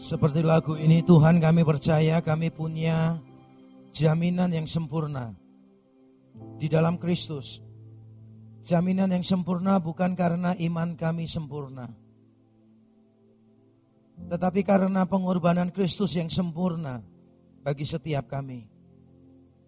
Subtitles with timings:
[0.00, 3.20] Seperti lagu ini Tuhan kami percaya kami punya
[3.92, 5.36] jaminan yang sempurna
[6.56, 7.60] di dalam Kristus.
[8.64, 11.84] Jaminan yang sempurna bukan karena iman kami sempurna.
[14.24, 17.04] Tetapi karena pengorbanan Kristus yang sempurna
[17.60, 18.64] bagi setiap kami.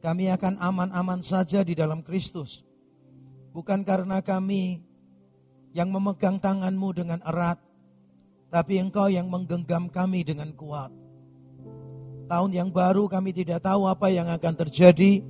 [0.01, 2.64] Kami akan aman-aman saja di dalam Kristus.
[3.53, 4.80] Bukan karena kami
[5.77, 7.71] yang memegang tanganmu dengan erat
[8.53, 10.93] tapi engkau yang menggenggam kami dengan kuat.
[12.29, 15.25] Tahun yang baru kami tidak tahu apa yang akan terjadi.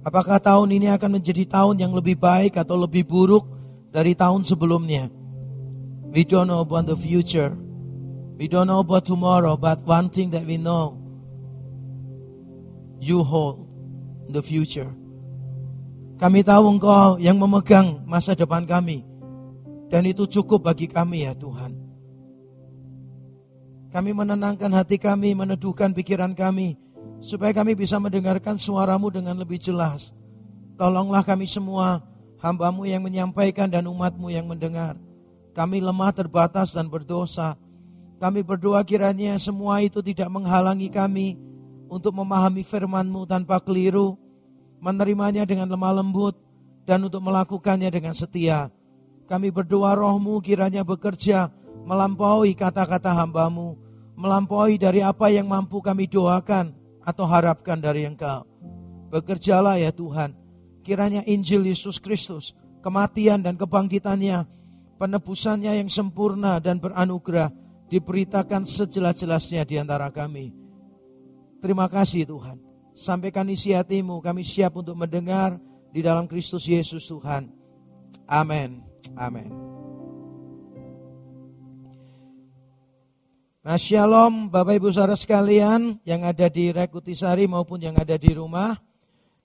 [0.00, 3.44] Apakah tahun ini akan menjadi tahun yang lebih baik atau lebih buruk
[3.92, 5.12] dari tahun sebelumnya.
[6.08, 7.52] We don't know about the future.
[8.40, 10.96] We don't know about tomorrow, but one thing that we know,
[13.04, 13.68] you hold
[14.32, 14.88] the future.
[16.16, 19.04] Kami tahu engkau yang memegang masa depan kami.
[19.92, 21.79] Dan itu cukup bagi kami ya Tuhan.
[23.90, 26.78] Kami menenangkan hati kami, meneduhkan pikiran kami,
[27.18, 30.14] supaya kami bisa mendengarkan suaramu dengan lebih jelas.
[30.78, 31.98] Tolonglah kami semua,
[32.38, 34.94] hambamu yang menyampaikan dan umatmu yang mendengar.
[35.50, 37.58] Kami lemah, terbatas, dan berdosa.
[38.22, 41.34] Kami berdoa kiranya semua itu tidak menghalangi kami
[41.90, 44.14] untuk memahami firmanmu tanpa keliru,
[44.78, 46.38] menerimanya dengan lemah lembut,
[46.86, 48.70] dan untuk melakukannya dengan setia.
[49.26, 51.50] Kami berdoa rohmu kiranya bekerja
[51.84, 53.76] melampaui kata-kata hambamu,
[54.16, 58.44] melampaui dari apa yang mampu kami doakan atau harapkan dari engkau.
[59.10, 60.36] Bekerjalah ya Tuhan,
[60.84, 64.46] kiranya Injil Yesus Kristus, kematian dan kebangkitannya,
[65.00, 67.50] penebusannya yang sempurna dan beranugerah,
[67.90, 70.54] diberitakan sejelas-jelasnya di antara kami.
[71.58, 72.56] Terima kasih Tuhan.
[72.94, 75.58] Sampaikan isi hatimu, kami siap untuk mendengar
[75.90, 77.50] di dalam Kristus Yesus Tuhan.
[78.30, 78.82] Amin.
[79.18, 79.69] Amin.
[83.60, 88.72] Nah shalom Bapak Ibu Saudara sekalian yang ada di Rekutisari maupun yang ada di rumah.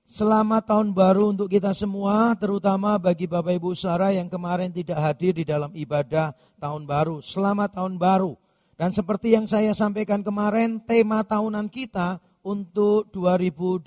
[0.08, 5.36] Selamat tahun baru untuk kita semua, terutama bagi Bapak Ibu Saudara yang kemarin tidak hadir
[5.36, 6.32] di dalam ibadah
[6.64, 7.20] tahun baru.
[7.20, 8.40] Selamat tahun baru.
[8.80, 13.84] Dan seperti yang saya sampaikan kemarin, tema tahunan kita untuk 2022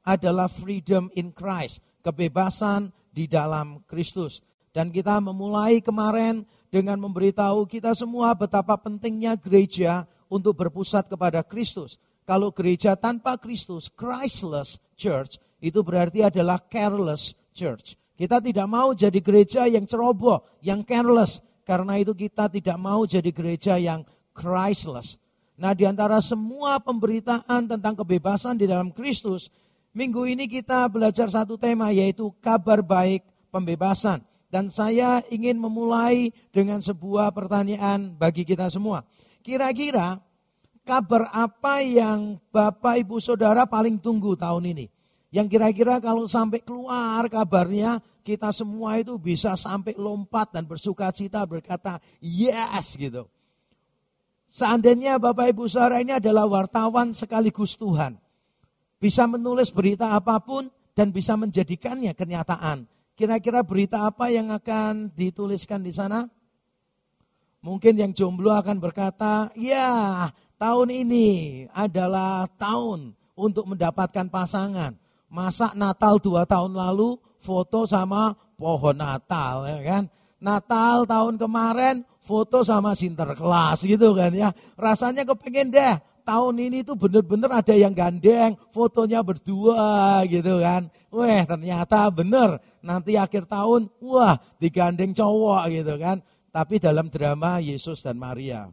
[0.00, 4.40] adalah freedom in Christ, kebebasan di dalam Kristus.
[4.72, 11.98] Dan kita memulai kemarin dengan memberitahu kita semua betapa pentingnya gereja untuk berpusat kepada Kristus.
[12.22, 17.98] Kalau gereja tanpa Kristus, Christless church, itu berarti adalah careless church.
[18.14, 21.42] Kita tidak mau jadi gereja yang ceroboh, yang careless.
[21.66, 25.18] Karena itu kita tidak mau jadi gereja yang Christless.
[25.60, 29.52] Nah di antara semua pemberitaan tentang kebebasan di dalam Kristus,
[29.92, 34.24] minggu ini kita belajar satu tema yaitu kabar baik pembebasan.
[34.50, 39.06] Dan saya ingin memulai dengan sebuah pertanyaan bagi kita semua.
[39.46, 40.18] Kira-kira
[40.82, 44.86] kabar apa yang Bapak Ibu Saudara paling tunggu tahun ini?
[45.30, 51.46] Yang kira-kira kalau sampai keluar kabarnya kita semua itu bisa sampai lompat dan bersuka cita
[51.46, 53.30] berkata yes gitu.
[54.50, 58.18] Seandainya Bapak Ibu Saudara ini adalah wartawan sekaligus Tuhan.
[58.98, 60.66] Bisa menulis berita apa pun
[60.98, 62.90] dan bisa menjadikannya kenyataan
[63.20, 66.24] Kira-kira berita apa yang akan dituliskan di sana?
[67.60, 70.24] Mungkin yang jomblo akan berkata, ya
[70.56, 71.28] tahun ini
[71.68, 74.96] adalah tahun untuk mendapatkan pasangan.
[75.28, 80.08] Masa Natal dua tahun lalu foto sama pohon Natal ya kan.
[80.40, 84.48] Natal tahun kemarin foto sama Sinterklas gitu kan ya.
[84.80, 90.88] Rasanya kepengen deh tahun ini tuh bener-bener ada yang gandeng, fotonya berdua gitu kan.
[91.10, 96.22] Weh ternyata bener, nanti akhir tahun, wah digandeng cowok gitu kan.
[96.50, 98.66] Tapi dalam drama Yesus dan Maria.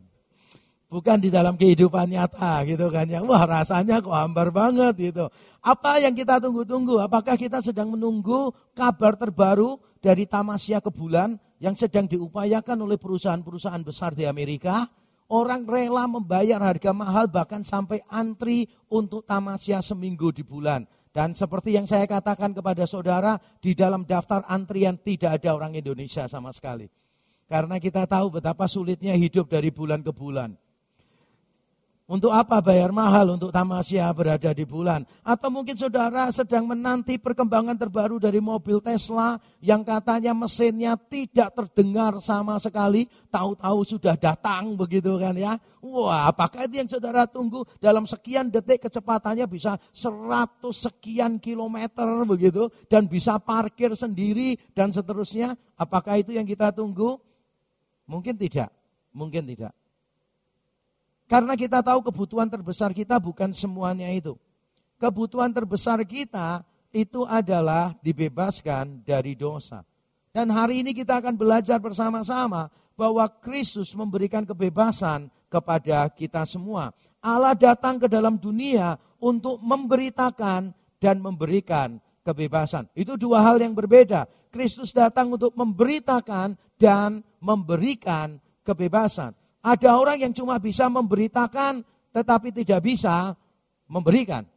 [0.88, 3.20] Bukan di dalam kehidupan nyata gitu kan ya.
[3.20, 5.28] Wah rasanya kok hambar banget gitu.
[5.60, 7.04] Apa yang kita tunggu-tunggu?
[7.04, 13.84] Apakah kita sedang menunggu kabar terbaru dari Tamasya ke bulan yang sedang diupayakan oleh perusahaan-perusahaan
[13.84, 14.88] besar di Amerika?
[15.28, 20.88] Orang rela membayar harga mahal bahkan sampai antri untuk tamasya seminggu di bulan.
[21.12, 26.30] Dan seperti yang saya katakan kepada saudara, di dalam daftar antrian tidak ada orang Indonesia
[26.32, 26.88] sama sekali.
[27.48, 30.56] Karena kita tahu betapa sulitnya hidup dari bulan ke bulan.
[32.08, 35.04] Untuk apa bayar mahal untuk tamasya berada di bulan?
[35.28, 42.16] Atau mungkin saudara sedang menanti perkembangan terbaru dari mobil Tesla yang katanya mesinnya tidak terdengar
[42.24, 45.60] sama sekali, tahu-tahu sudah datang begitu kan ya.
[45.84, 52.72] Wah, apakah itu yang saudara tunggu dalam sekian detik kecepatannya bisa 100 sekian kilometer begitu
[52.88, 55.60] dan bisa parkir sendiri dan seterusnya?
[55.76, 57.20] Apakah itu yang kita tunggu?
[58.08, 58.72] Mungkin tidak,
[59.12, 59.76] mungkin tidak.
[61.28, 64.40] Karena kita tahu kebutuhan terbesar kita bukan semuanya itu.
[64.96, 66.64] Kebutuhan terbesar kita
[66.96, 69.84] itu adalah dibebaskan dari dosa.
[70.32, 76.96] Dan hari ini kita akan belajar bersama-sama bahwa Kristus memberikan kebebasan kepada kita semua.
[77.20, 82.88] Allah datang ke dalam dunia untuk memberitakan dan memberikan kebebasan.
[82.96, 84.26] Itu dua hal yang berbeda.
[84.48, 89.36] Kristus datang untuk memberitakan dan memberikan kebebasan.
[89.68, 91.84] Ada orang yang cuma bisa memberitakan
[92.16, 93.36] tetapi tidak bisa
[93.92, 94.48] memberikan.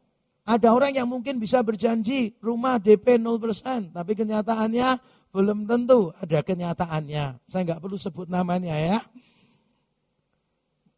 [0.47, 4.89] Ada orang yang mungkin bisa berjanji rumah DP 0%, tapi kenyataannya
[5.31, 7.43] belum tentu ada kenyataannya.
[7.43, 8.99] Saya nggak perlu sebut namanya ya.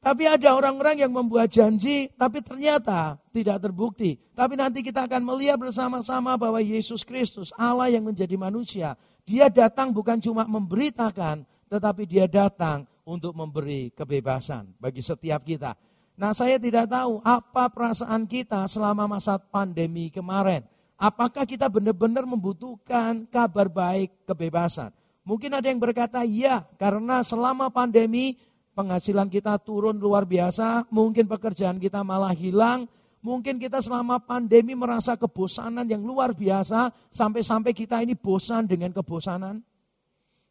[0.03, 4.19] Tapi ada orang-orang yang membuat janji, tapi ternyata tidak terbukti.
[4.35, 9.95] Tapi nanti kita akan melihat bersama-sama bahwa Yesus Kristus, Allah yang menjadi manusia, dia datang
[9.95, 12.83] bukan cuma memberitakan, tetapi dia datang
[13.13, 15.77] untuk memberi kebebasan bagi setiap kita.
[16.17, 20.65] Nah saya tidak tahu apa perasaan kita selama masa pandemi kemarin.
[20.97, 24.95] Apakah kita benar-benar membutuhkan kabar baik kebebasan?
[25.27, 28.39] Mungkin ada yang berkata, ya karena selama pandemi
[28.75, 32.87] penghasilan kita turun luar biasa, mungkin pekerjaan kita malah hilang,
[33.19, 39.63] mungkin kita selama pandemi merasa kebosanan yang luar biasa, sampai-sampai kita ini bosan dengan kebosanan.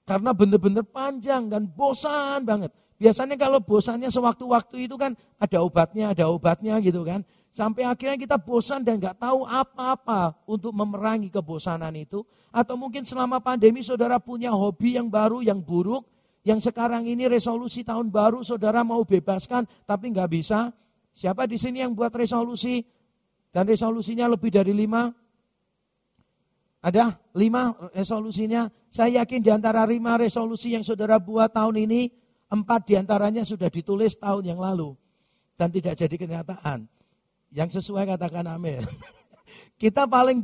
[0.05, 2.73] Karena benar-benar panjang dan bosan banget.
[3.01, 7.25] Biasanya kalau bosannya sewaktu-waktu itu kan ada obatnya, ada obatnya gitu kan.
[7.49, 12.21] Sampai akhirnya kita bosan dan nggak tahu apa-apa untuk memerangi kebosanan itu.
[12.53, 16.05] Atau mungkin selama pandemi saudara punya hobi yang baru, yang buruk,
[16.45, 20.69] yang sekarang ini resolusi tahun baru saudara mau bebaskan tapi nggak bisa.
[21.11, 22.81] Siapa di sini yang buat resolusi
[23.49, 25.09] dan resolusinya lebih dari lima?
[26.81, 28.65] Ada lima resolusinya.
[28.89, 32.09] Saya yakin di antara lima resolusi yang saudara buat tahun ini,
[32.49, 34.97] empat di antaranya sudah ditulis tahun yang lalu.
[35.53, 36.89] Dan tidak jadi kenyataan.
[37.53, 38.81] Yang sesuai katakan amin.
[39.81, 40.41] Kita paling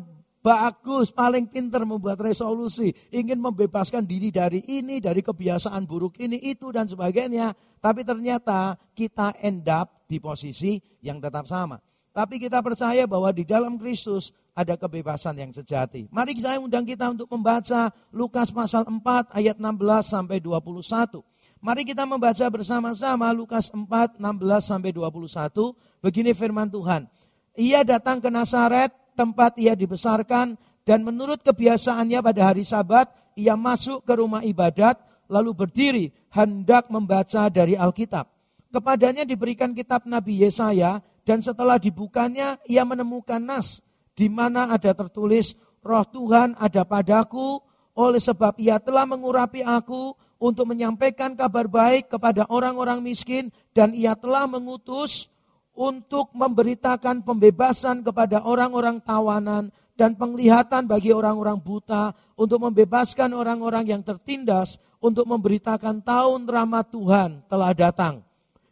[0.47, 6.71] bagus, paling pinter membuat resolusi, ingin membebaskan diri dari ini, dari kebiasaan buruk ini, itu
[6.71, 7.51] dan sebagainya.
[7.77, 11.77] Tapi ternyata kita end up di posisi yang tetap sama.
[12.15, 16.09] Tapi kita percaya bahwa di dalam Kristus ada kebebasan yang sejati.
[16.09, 21.21] Mari saya undang kita untuk membaca Lukas pasal 4 ayat 16 sampai 21.
[21.61, 24.17] Mari kita membaca bersama-sama Lukas 4, 16
[24.65, 25.77] sampai 21.
[26.01, 27.05] Begini firman Tuhan.
[27.53, 34.01] Ia datang ke Nazaret, tempat ia dibesarkan dan menurut kebiasaannya pada hari sabat ia masuk
[34.05, 34.97] ke rumah ibadat
[35.29, 38.25] lalu berdiri hendak membaca dari Alkitab.
[38.73, 43.86] Kepadanya diberikan kitab Nabi Yesaya dan setelah dibukanya ia menemukan nas
[44.17, 45.53] di mana ada tertulis
[45.85, 47.61] roh Tuhan ada padaku
[47.93, 54.17] oleh sebab ia telah mengurapi aku untuk menyampaikan kabar baik kepada orang-orang miskin dan ia
[54.17, 55.29] telah mengutus
[55.77, 64.05] untuk memberitakan pembebasan kepada orang-orang tawanan dan penglihatan bagi orang-orang buta, untuk membebaskan orang-orang yang
[64.05, 68.21] tertindas, untuk memberitakan tahun rahmat Tuhan telah datang.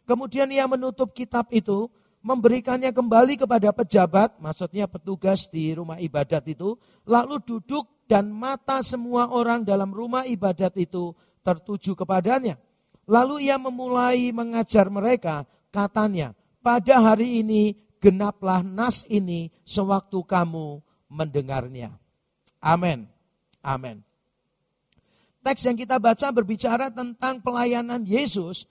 [0.06, 1.90] Kemudian ia menutup kitab itu,
[2.26, 6.74] memberikannya kembali kepada pejabat, maksudnya petugas di rumah ibadat itu,
[7.06, 11.14] lalu duduk dan mata semua orang dalam rumah ibadat itu
[11.46, 12.58] tertuju kepadanya.
[13.06, 21.94] Lalu ia memulai mengajar mereka, katanya, pada hari ini genaplah nas ini sewaktu kamu mendengarnya.
[22.58, 23.06] Amin.
[23.62, 24.02] Amin.
[25.46, 28.66] Teks yang kita baca berbicara tentang pelayanan Yesus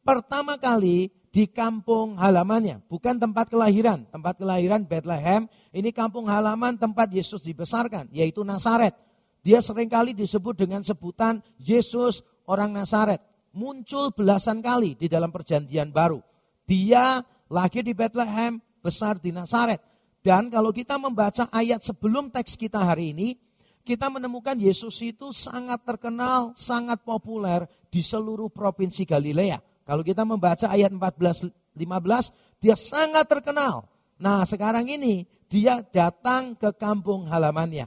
[0.00, 4.06] pertama kali di kampung halamannya, bukan tempat kelahiran.
[4.06, 8.94] Tempat kelahiran Bethlehem, ini kampung halaman tempat Yesus dibesarkan, yaitu Nazaret.
[9.42, 13.18] Dia sering kali disebut dengan sebutan Yesus orang Nazaret.
[13.50, 16.22] Muncul belasan kali di dalam perjanjian baru.
[16.70, 17.18] Dia
[17.50, 19.82] lahir di Bethlehem, besar di Nazaret.
[20.22, 23.34] Dan kalau kita membaca ayat sebelum teks kita hari ini,
[23.82, 29.73] kita menemukan Yesus itu sangat terkenal, sangat populer di seluruh provinsi Galilea.
[29.84, 33.84] Kalau kita membaca ayat 14 15, dia sangat terkenal.
[34.16, 37.86] Nah, sekarang ini dia datang ke kampung halamannya.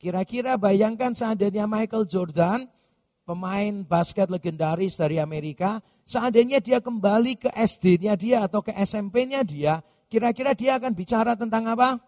[0.00, 2.64] Kira-kira bayangkan seandainya Michael Jordan,
[3.28, 9.82] pemain basket legendaris dari Amerika, Seandainya dia kembali ke SD-nya dia atau ke SMP-nya dia,
[10.06, 11.98] kira-kira dia akan bicara tentang apa?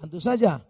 [0.00, 0.64] Tentu saja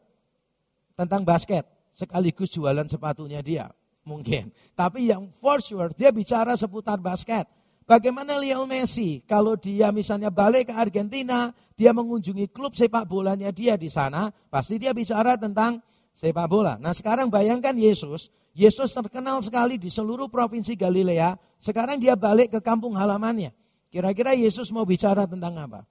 [0.98, 1.62] tentang basket,
[1.94, 3.70] sekaligus jualan sepatunya dia.
[4.06, 4.54] Mungkin.
[4.78, 7.50] Tapi yang for sure dia bicara seputar basket.
[7.86, 13.74] Bagaimana Lionel Messi kalau dia misalnya balik ke Argentina, dia mengunjungi klub sepak bolanya dia
[13.74, 15.82] di sana, pasti dia bicara tentang
[16.14, 16.78] sepak bola.
[16.78, 21.36] Nah sekarang bayangkan Yesus, Yesus terkenal sekali di seluruh provinsi Galilea.
[21.60, 23.52] Sekarang dia balik ke kampung halamannya.
[23.92, 25.84] Kira-kira Yesus mau bicara tentang apa?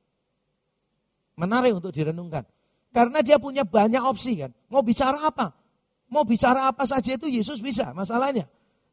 [1.36, 2.48] Menarik untuk direnungkan.
[2.96, 4.52] Karena dia punya banyak opsi kan.
[4.72, 5.52] Mau bicara apa?
[6.10, 8.46] Mau bicara apa saja itu Yesus bisa masalahnya.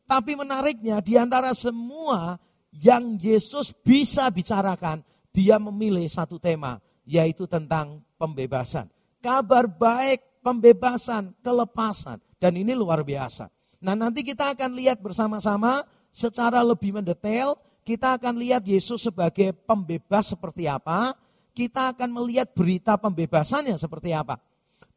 [0.09, 2.37] Tapi menariknya di antara semua
[2.73, 8.89] yang Yesus bisa bicarakan, dia memilih satu tema, yaitu tentang pembebasan.
[9.21, 12.19] Kabar baik, pembebasan, kelepasan.
[12.41, 13.49] Dan ini luar biasa.
[13.83, 20.35] Nah nanti kita akan lihat bersama-sama secara lebih mendetail, kita akan lihat Yesus sebagai pembebas
[20.35, 21.15] seperti apa,
[21.53, 24.39] kita akan melihat berita pembebasannya seperti apa.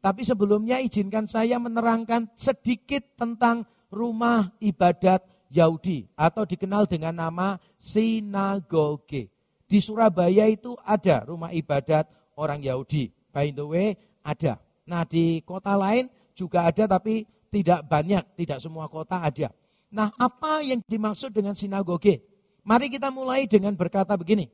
[0.06, 9.34] Tapi sebelumnya izinkan saya menerangkan sedikit tentang rumah ibadat Yahudi atau dikenal dengan nama sinagoge.
[9.66, 12.06] Di Surabaya itu ada rumah ibadat
[12.38, 13.10] orang Yahudi.
[13.34, 14.62] By the way, ada.
[14.86, 16.06] Nah, di kota lain
[16.38, 19.50] juga ada tapi tidak banyak, tidak semua kota ada.
[19.90, 22.22] Nah, apa yang dimaksud dengan sinagoge?
[22.62, 24.46] Mari kita mulai dengan berkata begini.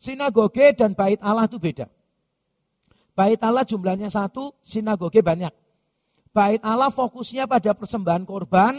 [0.00, 1.84] Sinagoge dan bait Allah itu beda.
[3.16, 5.48] Bait Allah jumlahnya satu, sinagoge banyak.
[6.36, 8.76] Bait Allah fokusnya pada persembahan korban,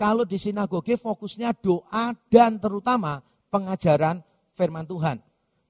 [0.00, 3.20] kalau di sinagoge fokusnya doa dan terutama
[3.52, 4.24] pengajaran
[4.56, 5.20] firman Tuhan.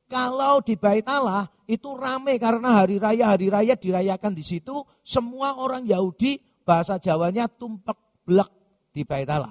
[0.06, 5.82] Kalau di bait Allah itu rame karena hari raya-hari raya dirayakan di situ, semua orang
[5.82, 8.46] Yahudi bahasa Jawanya tumpak blek
[8.94, 9.50] di bait Allah.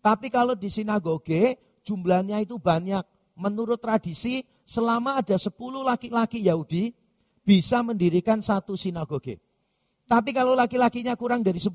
[0.00, 3.04] Tapi kalau di sinagoge jumlahnya itu banyak.
[3.40, 6.92] Menurut tradisi selama ada 10 laki-laki Yahudi
[7.50, 9.42] bisa mendirikan satu sinagoge.
[10.06, 11.74] Tapi kalau laki-lakinya kurang dari 10,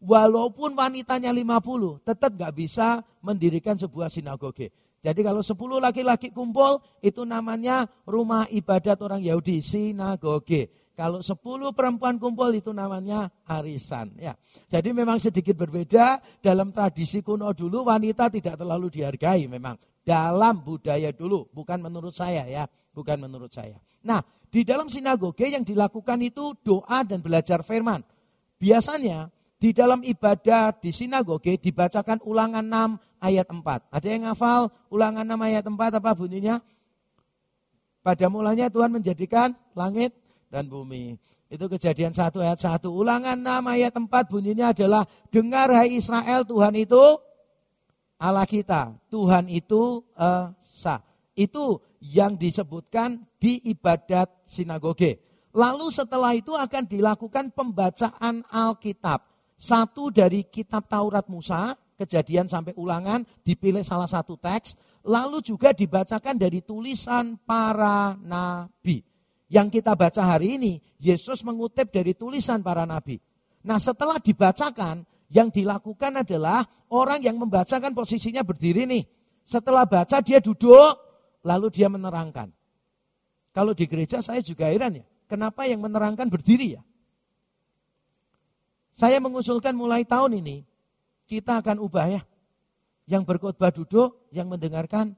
[0.00, 4.72] walaupun wanitanya 50, tetap nggak bisa mendirikan sebuah sinagoge.
[5.04, 10.72] Jadi kalau 10 laki-laki kumpul, itu namanya rumah ibadat orang Yahudi, sinagoge.
[10.96, 14.16] Kalau 10 perempuan kumpul itu namanya arisan.
[14.16, 14.32] Ya.
[14.72, 21.12] Jadi memang sedikit berbeda dalam tradisi kuno dulu wanita tidak terlalu dihargai memang dalam budaya
[21.12, 23.76] dulu, bukan menurut saya ya, bukan menurut saya.
[24.04, 24.20] Nah,
[24.54, 28.06] di dalam sinagoge yang dilakukan itu doa dan belajar firman.
[28.54, 29.26] Biasanya
[29.58, 33.90] di dalam ibadah di sinagoge dibacakan ulangan 6 ayat 4.
[33.90, 36.62] Ada yang ngafal ulangan 6 ayat 4 apa bunyinya?
[38.06, 40.14] Pada mulanya Tuhan menjadikan langit
[40.46, 41.18] dan bumi.
[41.50, 42.86] Itu kejadian 1 ayat 1.
[42.86, 45.02] Ulangan 6 ayat 4 bunyinya adalah
[45.34, 47.02] dengar hai Israel Tuhan itu
[48.22, 48.94] Allah kita.
[49.10, 49.98] Tuhan itu
[50.62, 51.02] esa.
[51.34, 55.18] Itu yang disebutkan di ibadat sinagoge.
[55.54, 59.22] Lalu setelah itu akan dilakukan pembacaan Alkitab.
[59.54, 64.74] Satu dari kitab Taurat Musa, kejadian sampai ulangan, dipilih salah satu teks.
[65.06, 68.98] Lalu juga dibacakan dari tulisan para nabi.
[69.46, 73.22] Yang kita baca hari ini, Yesus mengutip dari tulisan para nabi.
[73.62, 79.04] Nah setelah dibacakan, yang dilakukan adalah orang yang membacakan posisinya berdiri nih.
[79.44, 81.03] Setelah baca dia duduk,
[81.44, 82.48] lalu dia menerangkan.
[83.54, 86.82] Kalau di gereja saya juga heran ya, kenapa yang menerangkan berdiri ya?
[88.90, 90.66] Saya mengusulkan mulai tahun ini,
[91.28, 92.22] kita akan ubah ya.
[93.04, 95.12] Yang berkhotbah duduk, yang mendengarkan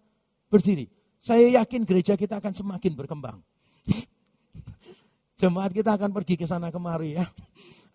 [0.51, 0.91] berdiri.
[1.17, 3.39] Saya yakin gereja kita akan semakin berkembang.
[5.41, 7.25] Jemaat kita akan pergi ke sana kemari ya.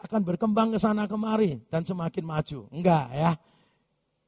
[0.01, 2.69] Akan berkembang ke sana kemari dan semakin maju.
[2.73, 3.31] Enggak ya.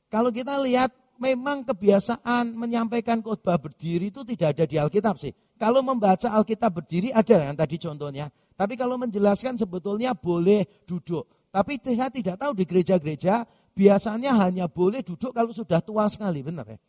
[0.10, 5.32] Kalau kita lihat memang kebiasaan menyampaikan khotbah berdiri itu tidak ada di Alkitab sih.
[5.56, 8.28] Kalau membaca Alkitab berdiri ada yang tadi contohnya.
[8.54, 11.24] Tapi kalau menjelaskan sebetulnya boleh duduk.
[11.48, 16.68] Tapi saya tidak tahu di gereja-gereja biasanya hanya boleh duduk kalau sudah tua sekali, benar
[16.68, 16.80] ya?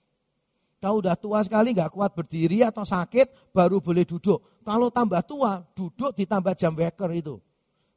[0.82, 4.60] Kalau udah tua sekali nggak kuat berdiri atau sakit baru boleh duduk.
[4.60, 7.40] Kalau tambah tua duduk ditambah jam waker itu.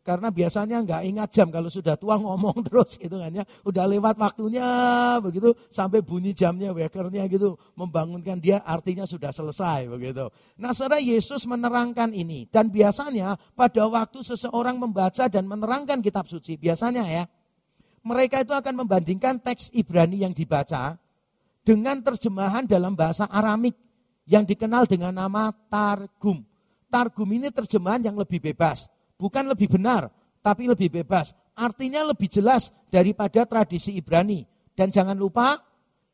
[0.08, 3.44] Karena biasanya nggak ingat jam kalau sudah tua ngomong terus gitu kan ya.
[3.68, 4.64] Udah lewat waktunya
[5.20, 10.32] begitu sampai bunyi jamnya wakernya gitu membangunkan dia artinya sudah selesai begitu.
[10.56, 16.56] Nah, Saudara Yesus menerangkan ini dan biasanya pada waktu seseorang membaca dan menerangkan kitab suci
[16.56, 17.28] biasanya ya
[18.08, 20.96] mereka itu akan membandingkan teks Ibrani yang dibaca
[21.68, 23.76] dengan terjemahan dalam bahasa Aramik
[24.24, 26.48] yang dikenal dengan nama Targum.
[26.88, 28.88] Targum ini terjemahan yang lebih bebas
[29.18, 30.08] bukan lebih benar,
[30.40, 31.34] tapi lebih bebas.
[31.58, 34.46] Artinya lebih jelas daripada tradisi Ibrani.
[34.78, 35.58] Dan jangan lupa,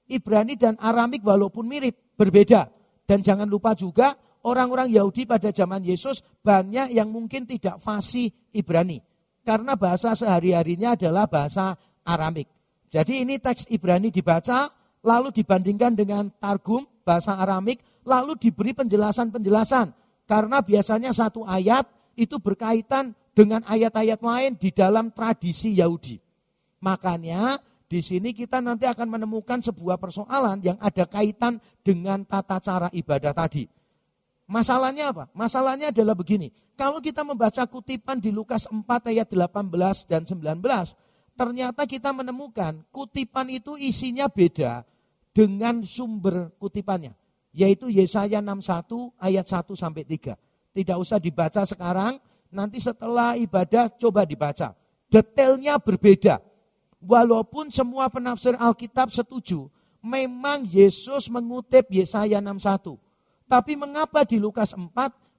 [0.07, 2.72] Ibrani dan Aramik walaupun mirip, berbeda.
[3.03, 4.15] Dan jangan lupa juga,
[4.48, 9.03] orang-orang Yahudi pada zaman Yesus banyak yang mungkin tidak fasih Ibrani.
[9.43, 11.75] Karena bahasa sehari-harinya adalah bahasa
[12.07, 12.48] Aramik.
[12.88, 14.72] Jadi ini teks Ibrani dibaca,
[15.03, 19.91] lalu dibandingkan dengan Targum, bahasa Aramik, lalu diberi penjelasan-penjelasan.
[20.24, 21.83] Karena biasanya satu ayat
[22.13, 26.22] itu berkaitan dengan ayat-ayat lain di dalam tradisi Yahudi.
[26.84, 27.58] Makanya
[27.89, 33.34] di sini kita nanti akan menemukan sebuah persoalan yang ada kaitan dengan tata cara ibadah
[33.38, 33.70] tadi.
[34.50, 35.29] Masalahnya apa?
[35.32, 36.51] Masalahnya adalah begini.
[36.75, 40.60] Kalau kita membaca kutipan di Lukas 4 ayat 18 dan 19,
[41.38, 44.84] ternyata kita menemukan kutipan itu isinya beda
[45.32, 47.15] dengan sumber kutipannya.
[47.53, 50.34] Yaitu Yesaya 61 ayat 1 sampai 3.
[50.73, 52.17] Tidak usah dibaca sekarang,
[52.49, 54.73] nanti setelah ibadah coba dibaca.
[55.07, 56.41] Detailnya berbeda
[57.03, 59.67] walaupun semua penafsir Alkitab setuju,
[59.99, 62.97] memang Yesus mengutip Yesaya 61.
[63.45, 64.89] Tapi mengapa di Lukas 4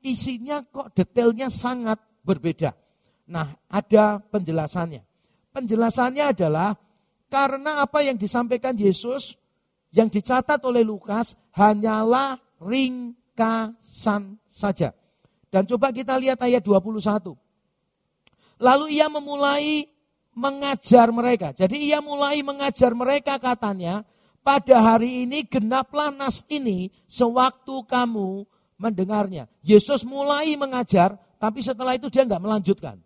[0.05, 2.77] isinya kok detailnya sangat berbeda?
[3.25, 5.03] Nah, ada penjelasannya.
[5.51, 6.77] Penjelasannya adalah
[7.33, 9.35] karena apa yang disampaikan Yesus
[9.91, 14.93] yang dicatat oleh Lukas hanyalah ringkasan saja.
[15.55, 16.99] Dan coba kita lihat ayat 21.
[18.59, 19.87] Lalu ia memulai
[20.35, 21.55] mengajar mereka.
[21.55, 24.03] Jadi ia mulai mengajar mereka katanya,
[24.43, 28.43] pada hari ini genaplah nas ini sewaktu kamu
[28.75, 29.47] mendengarnya.
[29.63, 32.99] Yesus mulai mengajar, tapi setelah itu dia nggak melanjutkan.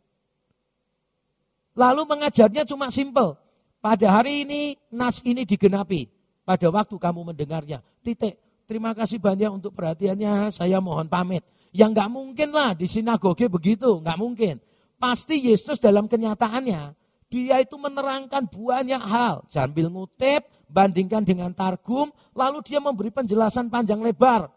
[1.76, 3.36] Lalu mengajarnya cuma simple.
[3.78, 6.08] Pada hari ini nas ini digenapi.
[6.48, 7.84] Pada waktu kamu mendengarnya.
[8.00, 8.40] Titik.
[8.64, 10.48] Terima kasih banyak untuk perhatiannya.
[10.48, 11.44] Saya mohon pamit.
[11.72, 14.00] Yang nggak mungkin lah di sinagoge begitu.
[14.00, 14.54] Nggak mungkin.
[14.98, 16.98] Pasti Yesus dalam kenyataannya
[17.28, 19.44] dia itu menerangkan banyak hal.
[19.52, 24.48] Sambil ngutip, bandingkan dengan targum, lalu dia memberi penjelasan panjang lebar.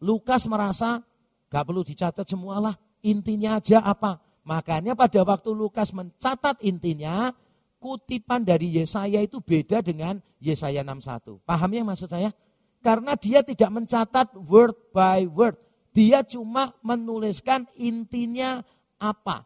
[0.00, 1.00] Lukas merasa
[1.48, 4.20] gak perlu dicatat semualah, intinya aja apa.
[4.44, 7.32] Makanya pada waktu Lukas mencatat intinya,
[7.80, 11.40] kutipan dari Yesaya itu beda dengan Yesaya 61.
[11.44, 12.32] Paham ya maksud saya?
[12.80, 15.56] Karena dia tidak mencatat word by word.
[15.90, 18.62] Dia cuma menuliskan intinya
[19.00, 19.42] apa.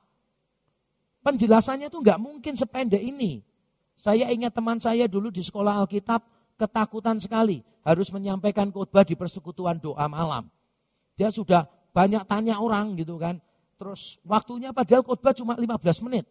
[1.24, 3.40] Penjelasannya tuh nggak mungkin sependek ini.
[3.96, 6.20] Saya ingat teman saya dulu di sekolah Alkitab
[6.60, 10.44] ketakutan sekali harus menyampaikan khotbah di persekutuan doa malam.
[11.16, 13.40] Dia sudah banyak tanya orang gitu kan.
[13.80, 16.28] Terus waktunya padahal khotbah cuma 15 menit.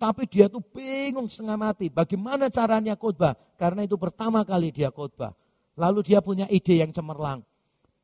[0.00, 1.92] Tapi dia tuh bingung setengah mati.
[1.92, 3.36] Bagaimana caranya khotbah?
[3.58, 5.34] Karena itu pertama kali dia khotbah.
[5.76, 7.44] Lalu dia punya ide yang cemerlang.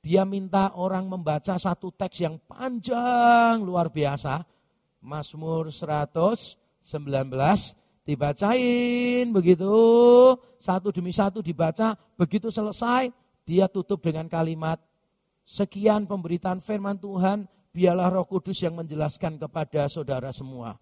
[0.06, 4.38] Dia minta orang membaca satu teks yang panjang luar biasa.
[5.02, 6.86] Mazmur 119
[8.06, 9.74] dibacain begitu.
[10.62, 13.10] Satu demi satu dibaca begitu selesai
[13.42, 14.78] dia tutup dengan kalimat
[15.42, 20.78] sekian pemberitaan firman Tuhan biarlah Roh Kudus yang menjelaskan kepada saudara semua.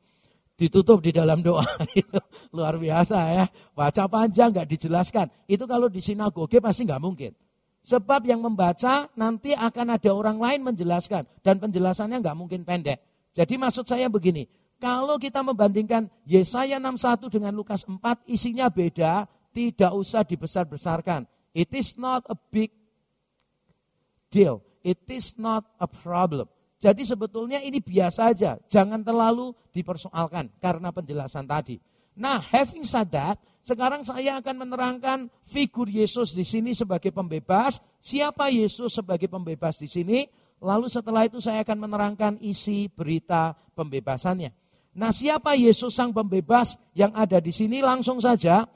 [0.53, 1.65] Ditutup di dalam doa
[2.57, 3.49] luar biasa ya.
[3.73, 5.49] Baca panjang nggak dijelaskan.
[5.49, 7.33] Itu kalau di sinagoge pasti nggak mungkin
[7.85, 12.99] sebab yang membaca nanti akan ada orang lain menjelaskan dan penjelasannya nggak mungkin pendek
[13.35, 14.47] jadi maksud saya begini,
[14.79, 17.99] kalau kita membandingkan Yesaya 61 dengan Lukas 4,
[18.31, 21.27] isinya beda, tidak usah dibesar-besarkan.
[21.51, 22.71] It is not a big
[24.31, 24.63] deal.
[24.87, 26.47] It is not a problem.
[26.79, 31.83] Jadi sebetulnya ini biasa aja, jangan terlalu dipersoalkan karena penjelasan tadi.
[32.15, 37.81] Nah, having said that, sekarang saya akan menerangkan figur Yesus di sini sebagai pembebas.
[37.97, 40.29] Siapa Yesus sebagai pembebas di sini?
[40.61, 44.53] Lalu setelah itu saya akan menerangkan isi berita pembebasannya.
[45.01, 48.69] Nah siapa Yesus sang pembebas yang ada di sini langsung saja.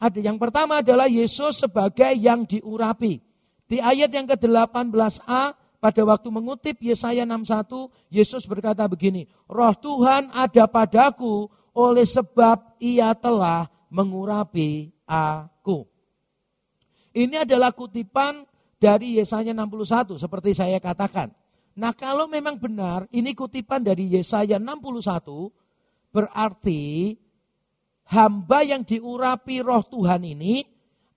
[0.00, 3.20] Ada yang pertama adalah Yesus sebagai yang diurapi.
[3.68, 5.42] Di ayat yang ke-18a
[5.76, 13.12] pada waktu mengutip Yesaya 61, Yesus berkata begini, Roh Tuhan ada padaku oleh sebab ia
[13.16, 15.84] telah mengurapi aku.
[17.12, 18.48] Ini adalah kutipan
[18.80, 21.28] dari Yesaya 61 seperti saya katakan.
[21.76, 25.52] Nah kalau memang benar ini kutipan dari Yesaya 61
[26.08, 27.14] berarti
[28.08, 30.64] hamba yang diurapi roh Tuhan ini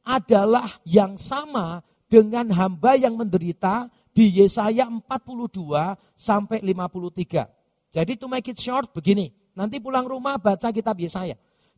[0.06, 7.92] adalah yang sama dengan hamba yang menderita di Yesaya 42 sampai 53.
[7.92, 11.36] Jadi to make it short begini, nanti pulang rumah baca kitab Yesaya.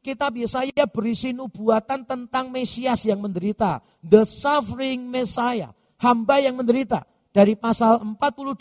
[0.07, 7.03] Kitab Yesaya berisi nubuatan tentang Mesias yang menderita, the suffering Messiah hamba yang menderita
[7.35, 8.55] dari pasal 42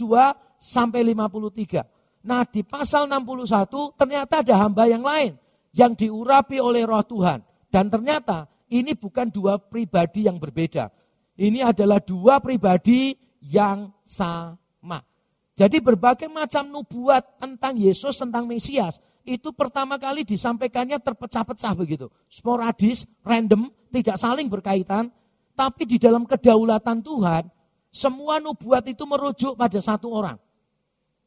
[0.59, 2.27] sampai 53.
[2.27, 5.39] Nah di pasal 61 ternyata ada hamba yang lain
[5.71, 7.39] yang diurapi oleh roh Tuhan.
[7.71, 10.91] Dan ternyata ini bukan dua pribadi yang berbeda.
[11.39, 14.99] Ini adalah dua pribadi yang sama.
[15.55, 22.07] Jadi berbagai macam nubuat tentang Yesus, tentang Mesias, itu pertama kali disampaikannya terpecah-pecah begitu.
[22.31, 25.11] Sporadis, random, tidak saling berkaitan,
[25.59, 27.51] tapi di dalam kedaulatan Tuhan,
[27.91, 30.39] semua nubuat itu merujuk pada satu orang.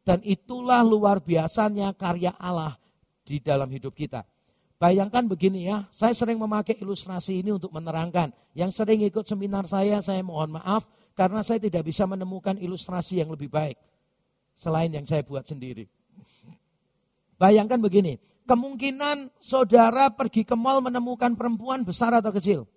[0.07, 2.79] Dan itulah luar biasanya karya Allah
[3.27, 4.23] di dalam hidup kita.
[4.79, 8.31] Bayangkan begini ya, saya sering memakai ilustrasi ini untuk menerangkan.
[8.55, 10.87] Yang sering ikut seminar saya, saya mohon maaf
[11.19, 13.75] karena saya tidak bisa menemukan ilustrasi yang lebih baik.
[14.55, 15.98] Selain yang saya buat sendiri.
[17.39, 22.67] Bayangkan begini, kemungkinan saudara pergi ke mall menemukan perempuan besar atau kecil?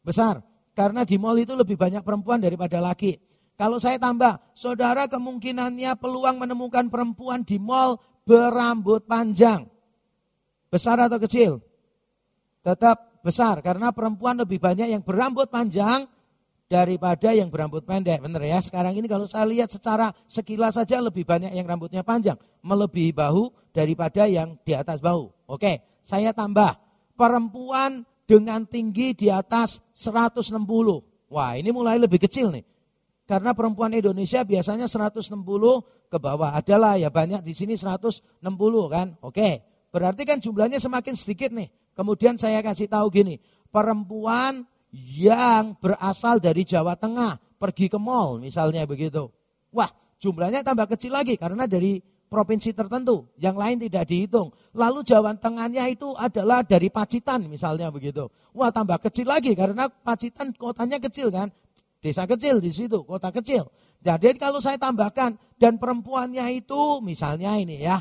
[0.00, 0.40] Besar,
[0.72, 3.20] karena di mall itu lebih banyak perempuan daripada laki.
[3.60, 9.68] Kalau saya tambah, saudara kemungkinannya peluang menemukan perempuan di mall berambut panjang
[10.70, 11.58] Besar atau kecil?
[12.62, 16.06] Tetap besar karena perempuan lebih banyak yang berambut panjang
[16.70, 18.22] daripada yang berambut pendek.
[18.22, 18.62] Benar ya?
[18.62, 23.50] Sekarang ini kalau saya lihat secara sekilas saja lebih banyak yang rambutnya panjang, melebihi bahu
[23.74, 25.34] daripada yang di atas bahu.
[25.50, 26.78] Oke, saya tambah.
[27.18, 30.56] Perempuan dengan tinggi di atas 160.
[31.28, 32.64] Wah, ini mulai lebih kecil nih.
[33.28, 35.36] Karena perempuan Indonesia biasanya 160
[36.08, 36.56] ke bawah.
[36.56, 38.40] Adalah ya banyak di sini 160
[38.88, 39.20] kan.
[39.20, 39.62] Oke.
[39.90, 41.68] Berarti kan jumlahnya semakin sedikit nih.
[41.98, 43.36] Kemudian saya kasih tahu gini,
[43.68, 49.30] perempuan yang berasal dari Jawa Tengah pergi ke mall misalnya begitu.
[49.70, 54.54] Wah, jumlahnya tambah kecil lagi karena dari provinsi tertentu, yang lain tidak dihitung.
[54.78, 58.30] Lalu Jawa Tengahnya itu adalah dari Pacitan misalnya begitu.
[58.54, 61.50] Wah, tambah kecil lagi karena Pacitan kotanya kecil kan.
[62.00, 63.68] Desa kecil di situ, kota kecil.
[64.00, 68.00] Jadi kalau saya tambahkan dan perempuannya itu misalnya ini ya,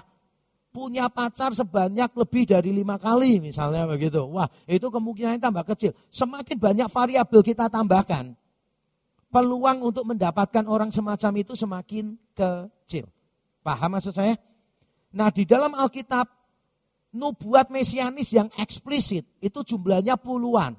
[0.69, 4.21] punya pacar sebanyak lebih dari lima kali misalnya begitu.
[4.29, 5.91] Wah itu kemungkinan tambah kecil.
[6.13, 8.37] Semakin banyak variabel kita tambahkan,
[9.33, 13.09] peluang untuk mendapatkan orang semacam itu semakin kecil.
[13.65, 14.37] Paham maksud saya?
[15.13, 16.29] Nah di dalam Alkitab,
[17.17, 20.77] nubuat mesianis yang eksplisit itu jumlahnya puluhan.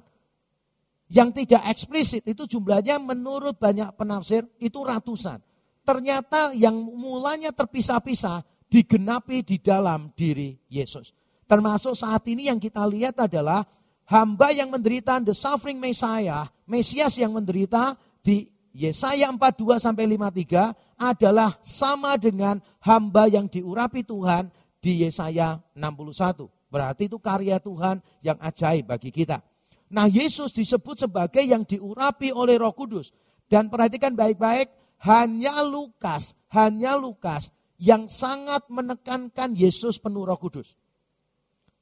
[1.11, 5.43] Yang tidak eksplisit itu jumlahnya menurut banyak penafsir itu ratusan.
[5.83, 11.11] Ternyata yang mulanya terpisah-pisah digenapi di dalam diri Yesus.
[11.51, 13.67] Termasuk saat ini yang kita lihat adalah
[14.07, 21.59] hamba yang menderita the suffering Messiah, Mesias yang menderita di Yesaya 42 sampai 53 adalah
[21.59, 24.47] sama dengan hamba yang diurapi Tuhan
[24.79, 26.47] di Yesaya 61.
[26.71, 29.43] Berarti itu karya Tuhan yang ajaib bagi kita.
[29.91, 33.11] Nah Yesus disebut sebagai yang diurapi oleh roh kudus.
[33.51, 34.71] Dan perhatikan baik-baik,
[35.03, 40.77] hanya Lukas, hanya Lukas yang sangat menekankan Yesus penuh roh kudus.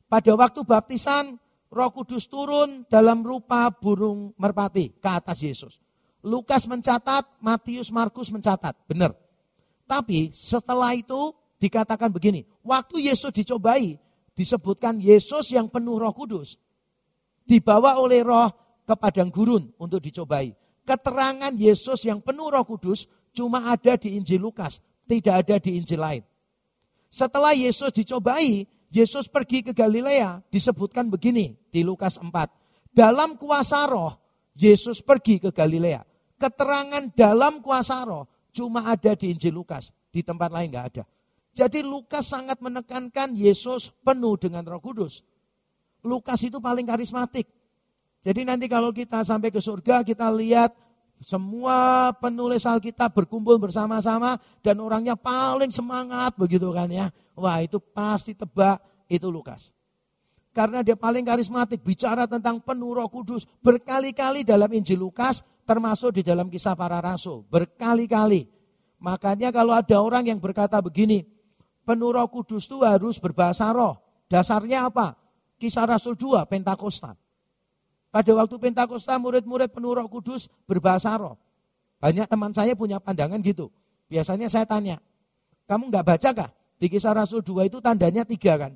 [0.07, 1.37] Pada waktu baptisan,
[1.75, 5.83] roh kudus turun dalam rupa burung merpati ke atas Yesus.
[6.23, 9.13] Lukas mencatat, Matius, Markus mencatat, benar.
[9.91, 13.99] Tapi setelah itu dikatakan begini, waktu Yesus dicobai,
[14.39, 16.63] disebutkan Yesus yang penuh roh kudus.
[17.43, 18.49] Dibawa oleh roh
[18.87, 20.55] ke padang gurun untuk dicobai.
[20.87, 24.79] Keterangan Yesus yang penuh roh kudus cuma ada di Injil Lukas
[25.09, 26.23] tidak ada di Injil lain.
[27.09, 32.29] Setelah Yesus dicobai, Yesus pergi ke Galilea, disebutkan begini di Lukas 4.
[32.93, 34.13] Dalam kuasa roh,
[34.53, 36.05] Yesus pergi ke Galilea.
[36.37, 41.05] Keterangan dalam kuasa roh cuma ada di Injil Lukas, di tempat lain nggak ada.
[41.57, 45.27] Jadi Lukas sangat menekankan Yesus penuh dengan Roh Kudus.
[46.07, 47.51] Lukas itu paling karismatik.
[48.23, 50.71] Jadi nanti kalau kita sampai ke surga, kita lihat
[51.23, 57.11] semua penulis Alkitab berkumpul bersama-sama dan orangnya paling semangat begitu kan ya.
[57.35, 58.79] Wah itu pasti tebak
[59.11, 59.75] itu Lukas.
[60.55, 63.47] Karena dia paling karismatik bicara tentang penuh roh kudus.
[63.63, 67.47] Berkali-kali dalam Injil Lukas termasuk di dalam kisah para rasul.
[67.47, 68.47] Berkali-kali.
[68.99, 71.23] Makanya kalau ada orang yang berkata begini.
[71.87, 73.97] Penuh roh kudus itu harus berbahasa roh.
[74.29, 75.17] Dasarnya apa?
[75.59, 77.17] Kisah Rasul 2, Pentakosta.
[78.09, 81.37] Pada waktu Pentakosta murid-murid penuh roh kudus berbahasa roh.
[82.01, 83.69] Banyak teman saya punya pandangan gitu.
[84.09, 84.97] Biasanya saya tanya,
[85.69, 86.51] kamu nggak baca kah?
[86.79, 88.73] Di kisah Rasul 2 itu tandanya tiga kan.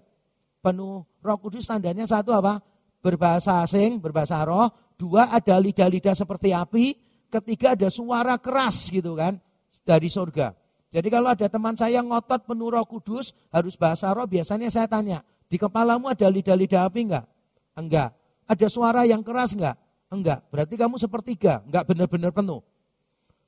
[0.60, 2.60] Penuh roh kudus tandanya satu apa?
[3.00, 4.68] Berbahasa asing, berbahasa roh.
[5.00, 6.94] Dua ada lidah-lidah seperti api.
[7.32, 9.40] Ketiga ada suara keras gitu kan
[9.82, 10.52] dari surga.
[10.92, 15.24] Jadi kalau ada teman saya ngotot penuh roh kudus harus bahasa roh biasanya saya tanya,
[15.48, 17.24] di kepalamu ada lidah-lidah api enggak?
[17.72, 18.12] Enggak.
[18.46, 19.76] Ada suara yang keras enggak?
[20.12, 20.44] Enggak.
[20.52, 22.60] Berarti kamu sepertiga, enggak benar-benar penuh.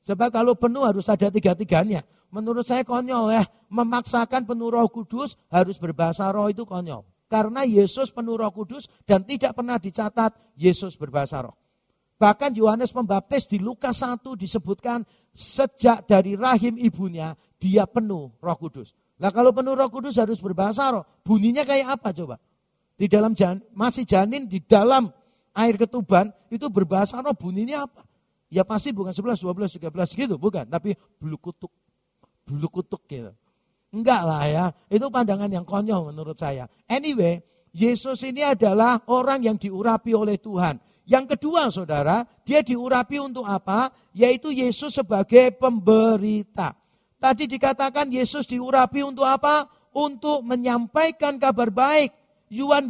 [0.04, 2.04] Sebab kalau penuh harus ada tiga-tiganya.
[2.28, 7.06] Menurut saya konyol ya, memaksakan penuh roh kudus harus berbahasa roh itu konyol.
[7.30, 11.56] Karena Yesus penuh roh kudus dan tidak pernah dicatat Yesus berbahasa roh.
[12.20, 15.02] Bahkan Yohanes Pembaptis di Lukas 1 disebutkan
[15.34, 18.94] sejak dari rahim ibunya dia penuh roh kudus.
[19.18, 22.36] Nah kalau penuh roh kudus harus berbahasa roh, bunyinya kayak apa coba?
[22.94, 25.10] Di dalam jan, masih janin di dalam
[25.54, 28.06] air ketuban itu berbahasa roh bunyinya apa?
[28.54, 30.62] Ya pasti bukan 11, 12, 13 gitu, bukan.
[30.70, 31.72] Tapi bulu kutuk,
[32.46, 33.34] bulu kutuk gitu.
[33.94, 36.66] Enggak lah ya, itu pandangan yang konyol menurut saya.
[36.86, 37.42] Anyway,
[37.74, 40.78] Yesus ini adalah orang yang diurapi oleh Tuhan.
[41.04, 43.90] Yang kedua saudara, dia diurapi untuk apa?
[44.14, 46.74] Yaitu Yesus sebagai pemberita.
[47.18, 49.66] Tadi dikatakan Yesus diurapi untuk apa?
[49.94, 52.23] Untuk menyampaikan kabar baik.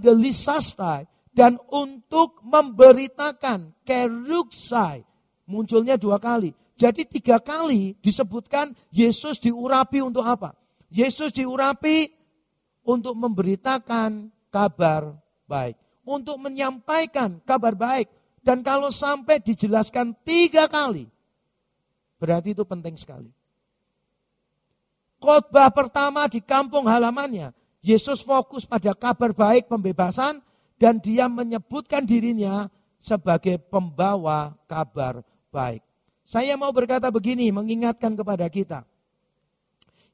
[0.01, 5.03] Gelisastai dan untuk memberitakan keruksai.
[5.45, 6.55] Munculnya dua kali.
[6.75, 10.55] Jadi tiga kali disebutkan Yesus diurapi untuk apa?
[10.91, 12.11] Yesus diurapi
[12.87, 15.15] untuk memberitakan kabar
[15.47, 15.79] baik.
[16.05, 18.09] Untuk menyampaikan kabar baik.
[18.45, 21.09] Dan kalau sampai dijelaskan tiga kali,
[22.21, 23.33] berarti itu penting sekali.
[25.17, 30.41] Khotbah pertama di kampung halamannya, Yesus fokus pada kabar baik pembebasan
[30.81, 35.21] dan dia menyebutkan dirinya sebagai pembawa kabar
[35.53, 35.85] baik.
[36.25, 38.89] Saya mau berkata begini, mengingatkan kepada kita.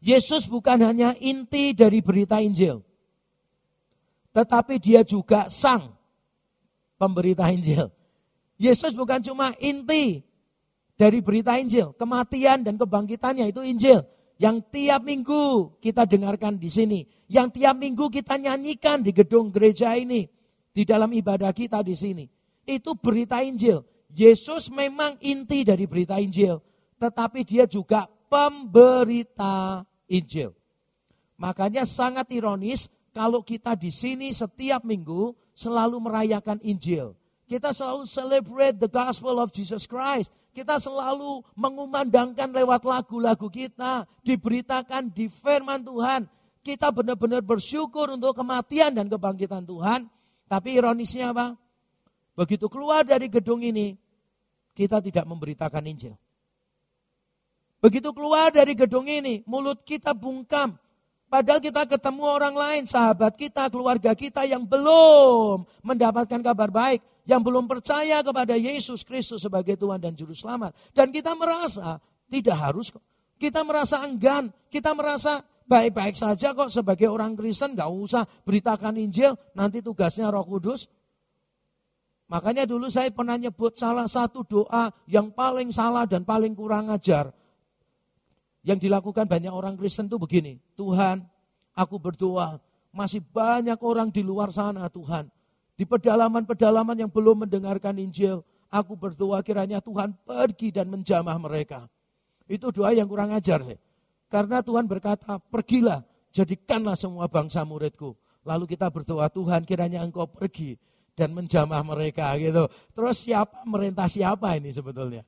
[0.03, 2.83] Yesus bukan hanya inti dari berita Injil
[4.31, 5.91] tetapi dia juga sang
[6.95, 7.91] pemberita Injil.
[8.61, 10.23] Yesus bukan cuma inti
[10.95, 14.05] dari berita Injil, kematian dan kebangkitannya itu Injil
[14.41, 19.93] yang tiap minggu kita dengarkan di sini, yang tiap minggu kita nyanyikan di gedung gereja
[19.93, 20.25] ini,
[20.73, 22.25] di dalam ibadah kita di sini.
[22.65, 23.85] Itu berita Injil.
[24.11, 26.57] Yesus memang inti dari berita Injil,
[26.97, 30.57] tetapi dia juga pemberita Injil.
[31.37, 37.13] Makanya sangat ironis kalau kita di sini setiap minggu selalu merayakan Injil.
[37.45, 40.33] Kita selalu celebrate the gospel of Jesus Christ.
[40.51, 46.27] Kita selalu mengumandangkan lewat lagu-lagu kita, diberitakan di firman Tuhan.
[46.61, 50.11] Kita benar-benar bersyukur untuk kematian dan kebangkitan Tuhan.
[50.51, 51.55] Tapi ironisnya apa?
[52.35, 53.95] Begitu keluar dari gedung ini,
[54.75, 56.15] kita tidak memberitakan Injil.
[57.81, 60.77] Begitu keluar dari gedung ini, mulut kita bungkam,
[61.31, 67.39] Padahal kita ketemu orang lain, sahabat kita, keluarga kita yang belum mendapatkan kabar baik, yang
[67.39, 70.75] belum percaya kepada Yesus Kristus sebagai Tuhan dan Juru Selamat.
[70.91, 73.07] Dan kita merasa tidak harus kok.
[73.39, 75.39] Kita merasa enggan, kita merasa
[75.71, 80.91] baik-baik saja kok sebagai orang Kristen, gak usah beritakan Injil, nanti tugasnya roh kudus.
[82.27, 87.31] Makanya dulu saya pernah nyebut salah satu doa yang paling salah dan paling kurang ajar
[88.67, 91.25] yang dilakukan banyak orang Kristen itu begini, Tuhan,
[91.73, 92.61] aku berdoa,
[92.93, 95.31] masih banyak orang di luar sana Tuhan.
[95.79, 101.89] Di pedalaman-pedalaman yang belum mendengarkan Injil, aku berdoa kiranya Tuhan pergi dan menjamah mereka.
[102.45, 103.65] Itu doa yang kurang ajar.
[103.65, 103.81] Sih.
[104.29, 108.13] Karena Tuhan berkata, pergilah, jadikanlah semua bangsa muridku.
[108.45, 110.77] Lalu kita berdoa, Tuhan kiranya engkau pergi
[111.17, 112.69] dan menjamah mereka gitu.
[112.93, 115.25] Terus siapa merintah siapa ini sebetulnya?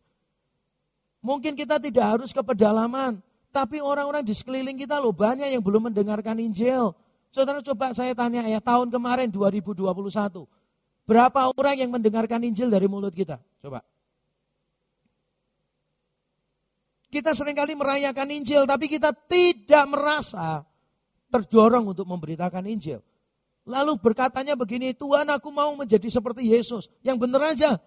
[1.22, 3.22] Mungkin kita tidak harus ke pedalaman,
[3.54, 6.98] tapi orang-orang di sekeliling kita loh banyak yang belum mendengarkan Injil.
[7.30, 9.86] Saudara coba saya tanya ya tahun kemarin 2021.
[11.06, 13.38] Berapa orang yang mendengarkan Injil dari mulut kita?
[13.62, 13.86] Coba.
[17.12, 20.66] Kita sering kali merayakan Injil tapi kita tidak merasa
[21.30, 23.00] terdorong untuk memberitakan Injil.
[23.62, 26.90] Lalu berkatanya begini, Tuhan aku mau menjadi seperti Yesus.
[27.06, 27.78] Yang benar aja,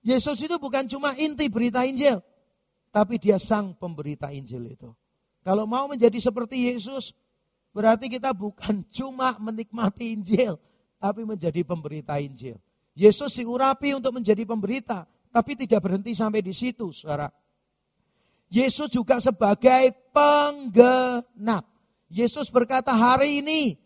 [0.00, 2.24] Yesus itu bukan cuma inti berita Injil,
[2.88, 4.90] tapi dia sang pemberita Injil itu.
[5.44, 7.12] Kalau mau menjadi seperti Yesus,
[7.72, 10.56] berarti kita bukan cuma menikmati Injil,
[10.96, 12.56] tapi menjadi pemberita Injil.
[12.96, 17.30] Yesus diurapi untuk menjadi pemberita, tapi tidak berhenti sampai di situ, saudara.
[18.50, 21.64] Yesus juga sebagai penggenap.
[22.10, 23.78] Yesus berkata, hari ini,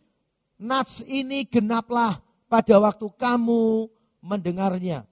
[0.56, 2.16] nats ini genaplah
[2.48, 3.92] pada waktu kamu
[4.24, 5.04] mendengarnya.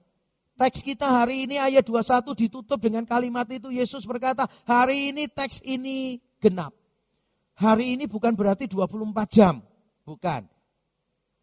[0.63, 5.59] Teks kita hari ini ayat 21 ditutup dengan kalimat itu Yesus berkata, hari ini teks
[5.59, 6.71] ini genap.
[7.59, 8.95] Hari ini bukan berarti 24
[9.27, 9.59] jam,
[10.07, 10.47] bukan.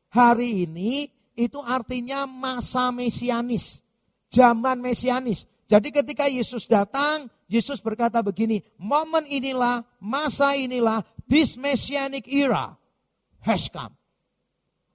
[0.08, 1.04] Hari ini
[1.36, 3.84] itu artinya masa mesianis,
[4.32, 5.44] zaman mesianis.
[5.68, 12.72] Jadi ketika Yesus datang, Yesus berkata begini, momen inilah, masa inilah, this messianic era
[13.44, 13.92] has come.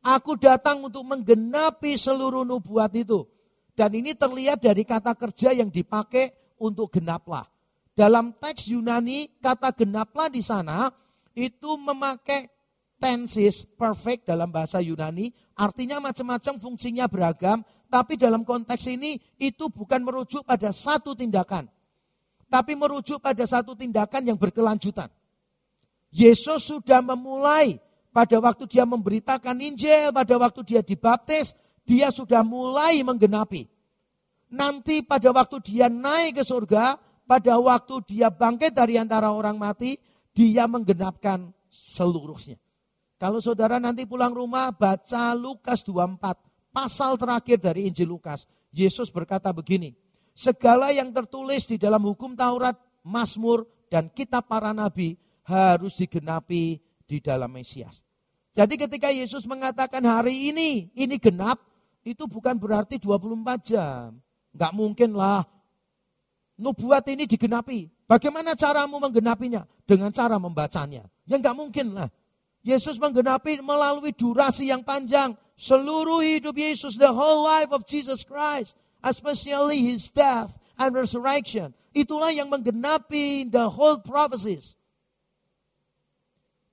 [0.01, 3.34] Aku datang untuk menggenapi seluruh nubuat itu.
[3.75, 6.31] Dan ini terlihat dari kata kerja yang dipakai
[6.63, 7.43] untuk genaplah.
[7.91, 10.91] Dalam teks Yunani, kata genaplah di sana
[11.35, 12.47] itu memakai
[12.95, 20.03] tenses perfect dalam bahasa Yunani, artinya macam-macam fungsinya beragam, tapi dalam konteks ini itu bukan
[20.03, 21.67] merujuk pada satu tindakan,
[22.47, 25.11] tapi merujuk pada satu tindakan yang berkelanjutan.
[26.15, 27.75] Yesus sudah memulai
[28.15, 31.51] pada waktu dia memberitakan Injil, pada waktu dia dibaptis,
[31.85, 33.69] dia sudah mulai menggenapi.
[34.51, 39.97] Nanti pada waktu dia naik ke surga, pada waktu dia bangkit dari antara orang mati,
[40.33, 42.57] dia menggenapkan seluruhnya.
[43.15, 48.43] Kalau saudara nanti pulang rumah baca Lukas 24, pasal terakhir dari Injil Lukas.
[48.75, 49.95] Yesus berkata begini,
[50.35, 52.75] segala yang tertulis di dalam hukum Taurat,
[53.07, 55.15] Mazmur, dan kitab para nabi
[55.47, 58.03] harus digenapi di dalam Mesias.
[58.51, 61.59] Jadi ketika Yesus mengatakan hari ini, ini genap,
[62.05, 64.13] itu bukan berarti 24 jam.
[64.53, 65.43] Enggak mungkin lah
[66.55, 67.91] nubuat ini digenapi.
[68.05, 69.65] Bagaimana caramu menggenapinya?
[69.85, 71.05] Dengan cara membacanya.
[71.25, 72.09] Ya enggak mungkin lah.
[72.65, 75.37] Yesus menggenapi melalui durasi yang panjang.
[75.57, 81.71] Seluruh hidup Yesus, the whole life of Jesus Christ, especially his death and resurrection.
[81.95, 84.75] Itulah yang menggenapi the whole prophecies.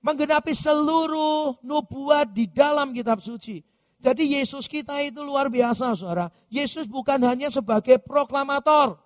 [0.03, 3.63] Menggenapi seluruh nubuat di dalam kitab suci.
[4.03, 6.27] Jadi Yesus kita itu luar biasa saudara.
[6.51, 8.99] Yesus bukan hanya sebagai proklamator.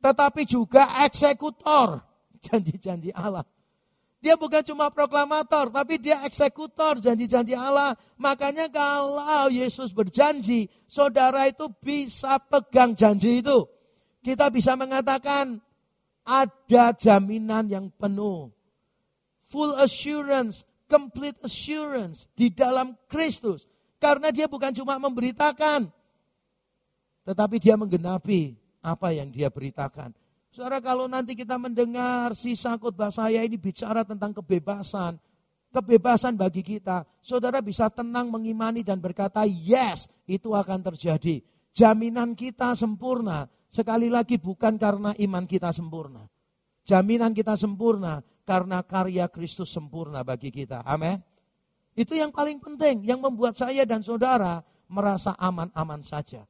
[0.00, 2.00] Tetapi juga eksekutor
[2.48, 3.44] janji-janji Allah.
[4.18, 7.94] Dia bukan cuma proklamator, tapi dia eksekutor janji-janji Allah.
[8.18, 13.68] Makanya kalau Yesus berjanji, saudara itu bisa pegang janji itu.
[14.24, 15.62] Kita bisa mengatakan
[16.26, 18.50] ada jaminan yang penuh.
[19.52, 23.68] Full assurance, complete assurance di dalam Kristus.
[23.98, 25.90] Karena dia bukan cuma memberitakan,
[27.26, 30.14] tetapi dia menggenapi apa yang dia beritakan.
[30.48, 35.20] Saudara kalau nanti kita mendengar sisa khotbah saya ini bicara tentang kebebasan,
[35.74, 41.44] kebebasan bagi kita, saudara bisa tenang mengimani dan berkata, yes, itu akan terjadi.
[41.76, 46.24] Jaminan kita sempurna, sekali lagi bukan karena iman kita sempurna.
[46.88, 50.80] Jaminan kita sempurna karena karya Kristus sempurna bagi kita.
[50.88, 51.20] Amin.
[51.98, 56.46] Itu yang paling penting, yang membuat saya dan saudara merasa aman-aman saja.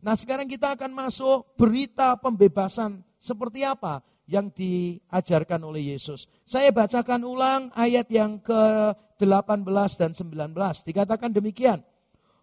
[0.00, 6.32] Nah sekarang kita akan masuk berita pembebasan seperti apa yang diajarkan oleh Yesus.
[6.48, 10.56] Saya bacakan ulang ayat yang ke-18 dan 19.
[10.88, 11.84] Dikatakan demikian.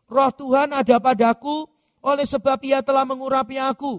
[0.05, 1.65] Roh Tuhan ada padaku
[2.05, 3.97] oleh sebab ia telah mengurapi aku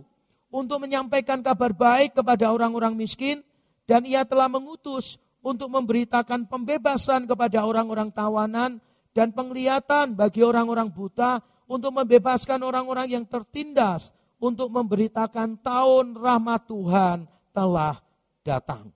[0.54, 3.42] untuk menyampaikan kabar baik kepada orang-orang miskin
[3.82, 8.80] dan ia telah mengutus untuk memberitakan pembebasan kepada orang-orang tawanan
[9.12, 17.18] dan penglihatan bagi orang-orang buta untuk membebaskan orang-orang yang tertindas untuk memberitakan tahun rahmat Tuhan
[17.52, 18.00] telah
[18.40, 18.88] datang.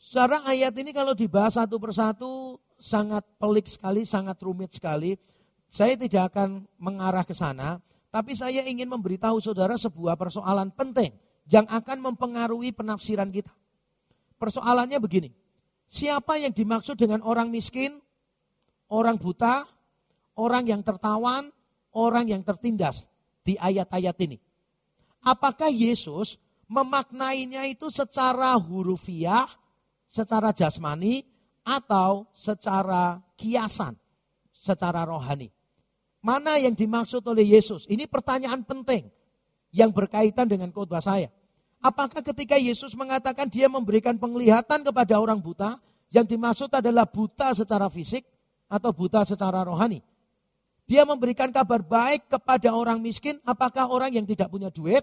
[0.00, 5.14] Secara ayat ini kalau dibahas satu persatu sangat pelik sekali, sangat rumit sekali.
[5.70, 7.78] Saya tidak akan mengarah ke sana,
[8.10, 11.14] tapi saya ingin memberitahu saudara sebuah persoalan penting
[11.46, 13.54] yang akan mempengaruhi penafsiran kita.
[14.40, 15.28] Persoalannya begini,
[15.84, 18.00] siapa yang dimaksud dengan orang miskin,
[18.88, 19.68] orang buta,
[20.40, 21.52] orang yang tertawan,
[21.92, 23.04] orang yang tertindas
[23.44, 24.40] di ayat-ayat ini.
[25.20, 26.40] Apakah Yesus
[26.72, 29.44] memaknainya itu secara hurufiah,
[30.08, 31.20] secara jasmani,
[31.60, 33.92] atau secara kiasan,
[34.56, 35.52] secara rohani?
[36.24, 37.84] Mana yang dimaksud oleh Yesus?
[37.92, 39.08] Ini pertanyaan penting
[39.72, 41.28] yang berkaitan dengan khotbah saya.
[41.80, 45.80] Apakah ketika Yesus mengatakan dia memberikan penglihatan kepada orang buta,
[46.12, 48.28] yang dimaksud adalah buta secara fisik
[48.68, 50.04] atau buta secara rohani?
[50.84, 55.00] Dia memberikan kabar baik kepada orang miskin, apakah orang yang tidak punya duit,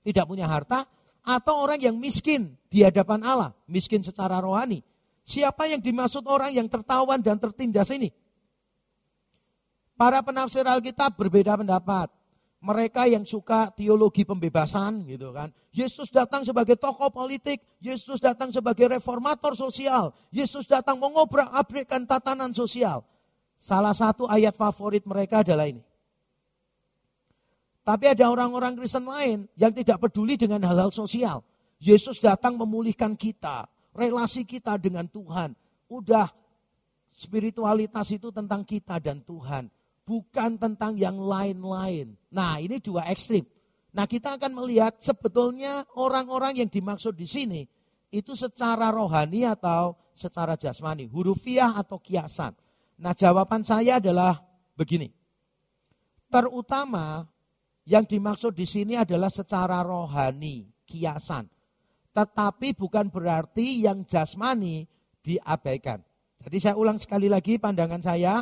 [0.00, 0.88] tidak punya harta,
[1.24, 4.80] atau orang yang miskin di hadapan Allah, miskin secara rohani.
[5.24, 8.12] Siapa yang dimaksud orang yang tertawan dan tertindas ini?
[9.96, 12.12] Para penafsir Alkitab berbeda pendapat.
[12.64, 15.52] Mereka yang suka teologi pembebasan gitu kan.
[15.68, 23.04] Yesus datang sebagai tokoh politik, Yesus datang sebagai reformator sosial, Yesus datang mengobrak-abrikkan tatanan sosial.
[23.60, 25.84] Salah satu ayat favorit mereka adalah ini.
[27.84, 31.44] Tapi ada orang-orang Kristen lain yang tidak peduli dengan hal-hal sosial.
[31.76, 35.52] Yesus datang memulihkan kita, relasi kita dengan Tuhan.
[35.92, 36.32] Udah
[37.12, 39.68] spiritualitas itu tentang kita dan Tuhan,
[40.04, 42.16] bukan tentang yang lain-lain.
[42.30, 43.44] Nah, ini dua ekstrim.
[43.94, 47.62] Nah, kita akan melihat sebetulnya orang-orang yang dimaksud di sini
[48.14, 52.54] itu secara rohani atau secara jasmani, hurufiah atau kiasan.
[53.02, 54.38] Nah jawaban saya adalah
[54.78, 55.10] begini.
[56.30, 57.26] Terutama
[57.84, 61.50] yang dimaksud di sini adalah secara rohani, kiasan.
[62.14, 64.86] Tetapi bukan berarti yang jasmani
[65.18, 65.98] diabaikan.
[66.38, 68.38] Jadi saya ulang sekali lagi pandangan saya,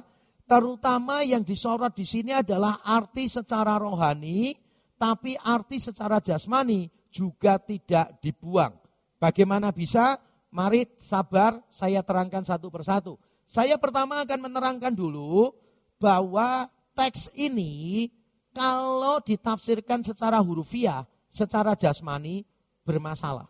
[0.47, 4.55] terutama yang disorot di sini adalah arti secara rohani,
[4.99, 8.73] tapi arti secara jasmani juga tidak dibuang.
[9.19, 10.19] Bagaimana bisa?
[10.53, 13.17] Mari sabar, saya terangkan satu persatu.
[13.49, 15.53] Saya pertama akan menerangkan dulu
[15.97, 18.09] bahwa teks ini
[18.53, 22.45] kalau ditafsirkan secara hurufiah, secara jasmani
[22.85, 23.49] bermasalah.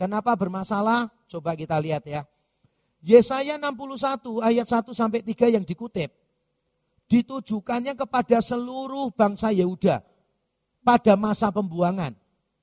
[0.00, 1.10] Kenapa bermasalah?
[1.28, 2.24] Coba kita lihat ya.
[3.04, 6.10] Yesaya 61 ayat 1 sampai 3 yang dikutip
[7.08, 10.04] ditujukannya kepada seluruh bangsa Yehuda
[10.84, 12.12] pada masa pembuangan,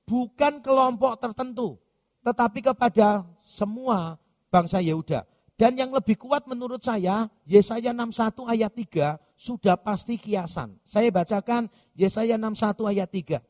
[0.06, 1.78] bukan kelompok tertentu,
[2.22, 4.18] tetapi kepada semua
[4.50, 5.26] bangsa Yehuda.
[5.56, 10.76] Dan yang lebih kuat menurut saya, Yesaya 61 ayat 3 sudah pasti kiasan.
[10.84, 13.40] Saya bacakan Yesaya 61 ayat 3.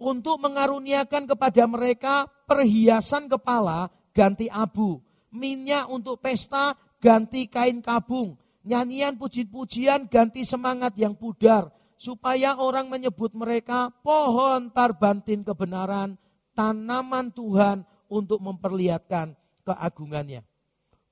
[0.00, 8.34] Untuk mengaruniakan kepada mereka perhiasan kepala ganti abu, minyak untuk pesta ganti kain kabung,
[8.66, 16.18] nyanyian puji-pujian ganti semangat yang pudar, supaya orang menyebut mereka pohon tarbantin kebenaran,
[16.54, 20.42] tanaman Tuhan untuk memperlihatkan keagungannya.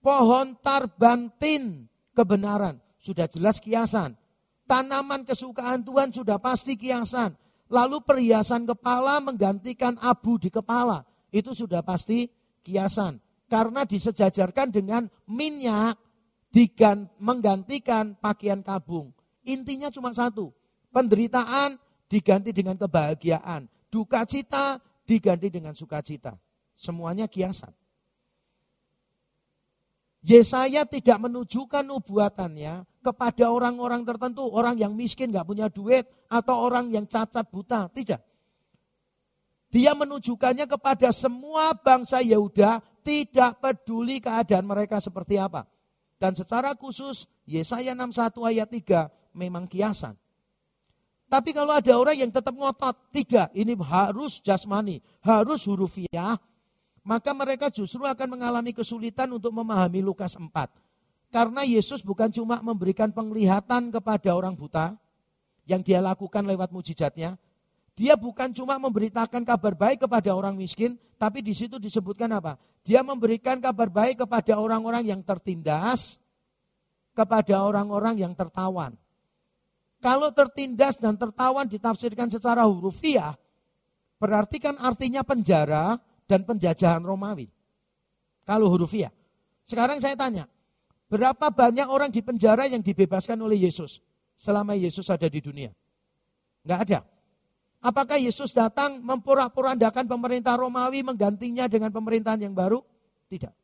[0.02, 1.86] Pohon tarbantin
[2.16, 4.18] kebenaran, sudah jelas kiasan.
[4.66, 7.34] Tanaman kesukaan Tuhan sudah pasti kiasan.
[7.70, 12.26] Lalu perhiasan kepala menggantikan abu di kepala, itu sudah pasti
[12.66, 15.98] kiasan karena disejajarkan dengan minyak
[16.50, 19.14] digan, menggantikan pakaian kabung.
[19.46, 20.52] Intinya cuma satu,
[20.92, 21.78] penderitaan
[22.10, 26.36] diganti dengan kebahagiaan, duka cita diganti dengan sukacita.
[26.74, 27.72] Semuanya kiasan.
[30.20, 36.92] Yesaya tidak menunjukkan nubuatannya kepada orang-orang tertentu, orang yang miskin, gak punya duit, atau orang
[36.92, 37.88] yang cacat buta.
[37.88, 38.20] Tidak.
[39.72, 45.64] Dia menunjukkannya kepada semua bangsa Yehuda tidak peduli keadaan mereka seperti apa.
[46.20, 50.12] Dan secara khusus Yesaya 61 ayat 3 memang kiasan.
[51.30, 56.36] Tapi kalau ada orang yang tetap ngotot, tidak, ini harus jasmani, harus hurufiah,
[57.06, 60.50] maka mereka justru akan mengalami kesulitan untuk memahami Lukas 4.
[61.30, 64.98] Karena Yesus bukan cuma memberikan penglihatan kepada orang buta,
[65.70, 67.38] yang dia lakukan lewat mujizatnya,
[67.98, 72.56] dia bukan cuma memberitakan kabar baik kepada orang miskin, tapi di situ disebutkan apa?
[72.80, 76.16] Dia memberikan kabar baik kepada orang-orang yang tertindas,
[77.12, 78.96] kepada orang-orang yang tertawan.
[80.00, 83.36] Kalau tertindas dan tertawan ditafsirkan secara hurufiah,
[84.16, 87.52] berarti kan artinya penjara dan penjajahan Romawi.
[88.48, 89.12] Kalau hurufiah.
[89.68, 90.48] Sekarang saya tanya,
[91.12, 94.00] berapa banyak orang di penjara yang dibebaskan oleh Yesus
[94.40, 95.68] selama Yesus ada di dunia?
[96.64, 97.00] Enggak ada.
[97.80, 102.84] Apakah Yesus datang memporak-porandakan pemerintah Romawi menggantinya dengan pemerintahan yang baru?
[103.32, 103.54] Tidak.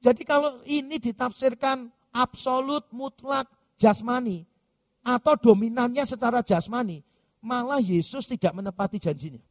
[0.00, 4.48] Jadi kalau ini ditafsirkan absolut mutlak jasmani
[5.04, 7.04] atau dominannya secara jasmani,
[7.44, 9.44] malah Yesus tidak menepati janjinya.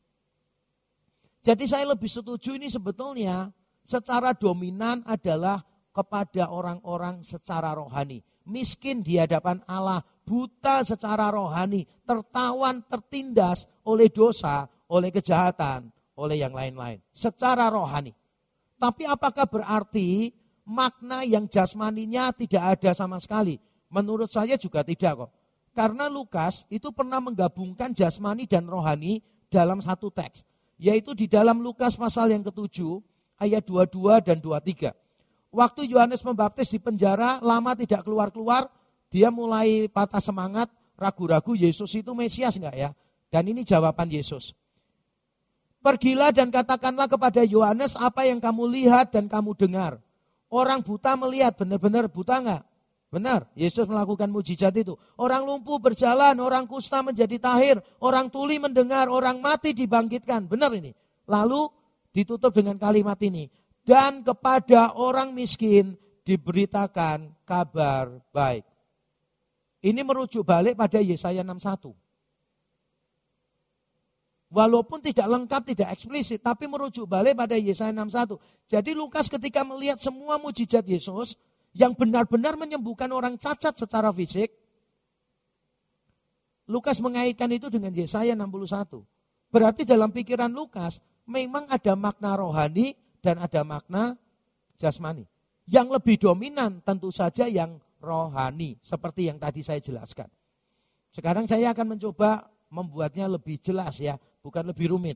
[1.45, 3.53] Jadi saya lebih setuju ini sebetulnya
[3.85, 5.61] secara dominan adalah
[5.93, 14.67] kepada orang-orang secara rohani miskin di hadapan Allah, buta secara rohani, tertawan, tertindas oleh dosa,
[14.89, 16.99] oleh kejahatan, oleh yang lain-lain.
[17.11, 18.11] Secara rohani.
[18.79, 20.31] Tapi apakah berarti
[20.67, 23.59] makna yang jasmaninya tidak ada sama sekali?
[23.91, 25.31] Menurut saya juga tidak kok.
[25.73, 30.45] Karena Lukas itu pernah menggabungkan jasmani dan rohani dalam satu teks.
[30.81, 33.01] Yaitu di dalam Lukas pasal yang ketujuh
[33.41, 34.93] ayat 22 dan 23.
[35.53, 38.65] Waktu Yohanes Pembaptis di penjara, lama tidak keluar-keluar,
[39.13, 42.89] dia mulai patah semangat, ragu-ragu Yesus itu Mesias enggak ya?
[43.29, 44.57] Dan ini jawaban Yesus.
[45.85, 50.01] Pergilah dan katakanlah kepada Yohanes apa yang kamu lihat dan kamu dengar.
[50.49, 52.63] Orang buta melihat, benar-benar buta enggak?
[53.13, 54.97] Benar, Yesus melakukan mujizat itu.
[55.21, 60.49] Orang lumpuh berjalan, orang kusta menjadi tahir, orang tuli mendengar, orang mati dibangkitkan.
[60.49, 60.89] Benar ini.
[61.29, 61.69] Lalu
[62.09, 63.45] ditutup dengan kalimat ini
[63.85, 65.93] dan kepada orang miskin
[66.25, 68.72] diberitakan kabar baik.
[69.83, 71.91] Ini merujuk balik pada Yesaya 61.
[74.53, 78.39] Walaupun tidak lengkap, tidak eksplisit, tapi merujuk balik pada Yesaya 61.
[78.71, 81.35] Jadi Lukas ketika melihat semua mujizat Yesus
[81.75, 84.55] yang benar-benar menyembuhkan orang cacat secara fisik,
[86.71, 89.03] Lukas mengaitkan itu dengan Yesaya 61.
[89.51, 94.15] Berarti dalam pikiran Lukas memang ada makna rohani dan ada makna
[94.79, 95.27] jasmani.
[95.67, 100.27] Yang lebih dominan tentu saja yang rohani, seperti yang tadi saya jelaskan.
[101.15, 105.15] Sekarang saya akan mencoba membuatnya lebih jelas ya, bukan lebih rumit,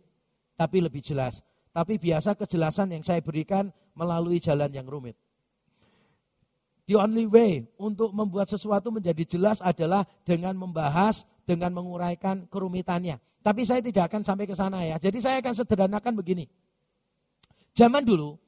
[0.56, 1.44] tapi lebih jelas.
[1.76, 5.20] Tapi biasa kejelasan yang saya berikan melalui jalan yang rumit.
[6.88, 13.20] The only way untuk membuat sesuatu menjadi jelas adalah dengan membahas, dengan menguraikan kerumitannya.
[13.44, 14.96] Tapi saya tidak akan sampai ke sana ya.
[14.96, 16.48] Jadi saya akan sederhanakan begini.
[17.76, 18.40] Zaman dulu,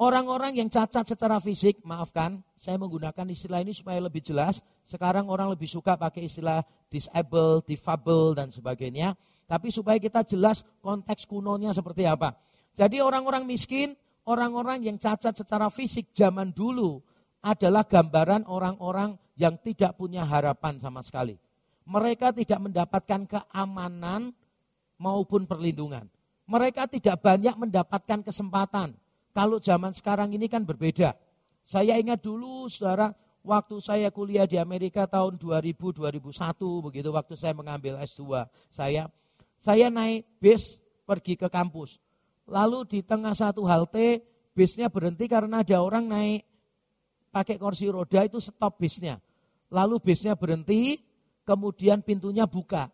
[0.00, 4.64] orang-orang yang cacat secara fisik, maafkan, saya menggunakan istilah ini supaya lebih jelas.
[4.82, 9.12] Sekarang orang lebih suka pakai istilah disable, difabel, dan sebagainya.
[9.44, 12.32] Tapi supaya kita jelas konteks kunonya seperti apa.
[12.74, 13.92] Jadi orang-orang miskin,
[14.30, 17.00] Orang-orang yang cacat secara fisik zaman dulu
[17.40, 21.40] adalah gambaran orang-orang yang tidak punya harapan sama sekali.
[21.88, 24.36] Mereka tidak mendapatkan keamanan
[25.00, 26.04] maupun perlindungan.
[26.44, 28.92] Mereka tidak banyak mendapatkan kesempatan.
[29.30, 31.14] Kalau zaman sekarang ini kan berbeda.
[31.62, 33.14] Saya ingat dulu saudara,
[33.46, 39.08] waktu saya kuliah di Amerika tahun 2000-2001 begitu waktu saya mengambil S2 saya
[39.56, 42.00] saya naik bis pergi ke kampus.
[42.48, 46.42] Lalu di tengah satu halte bisnya berhenti karena ada orang naik
[47.30, 49.22] pakai kursi roda itu stop bisnya.
[49.70, 50.98] Lalu bisnya berhenti,
[51.46, 52.90] kemudian pintunya buka.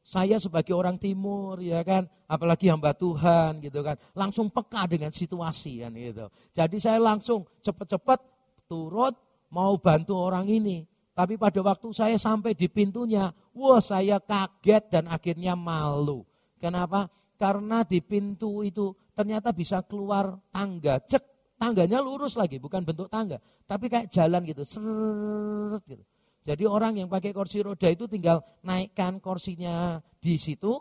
[0.00, 5.84] Saya sebagai orang timur ya kan, apalagi hamba Tuhan gitu kan, langsung peka dengan situasi
[5.84, 6.26] kan gitu.
[6.56, 8.18] Jadi saya langsung cepat-cepat
[8.64, 9.14] turut
[9.52, 10.88] mau bantu orang ini.
[11.10, 16.24] Tapi pada waktu saya sampai di pintunya, wah saya kaget dan akhirnya malu.
[16.56, 17.12] Kenapa?
[17.36, 20.96] Karena di pintu itu ternyata bisa keluar tangga.
[20.96, 23.36] Cek, tangganya lurus lagi, bukan bentuk tangga.
[23.68, 26.04] Tapi kayak jalan gitu, seret gitu.
[26.40, 30.72] Jadi orang yang pakai kursi roda itu tinggal naikkan kursinya di situ,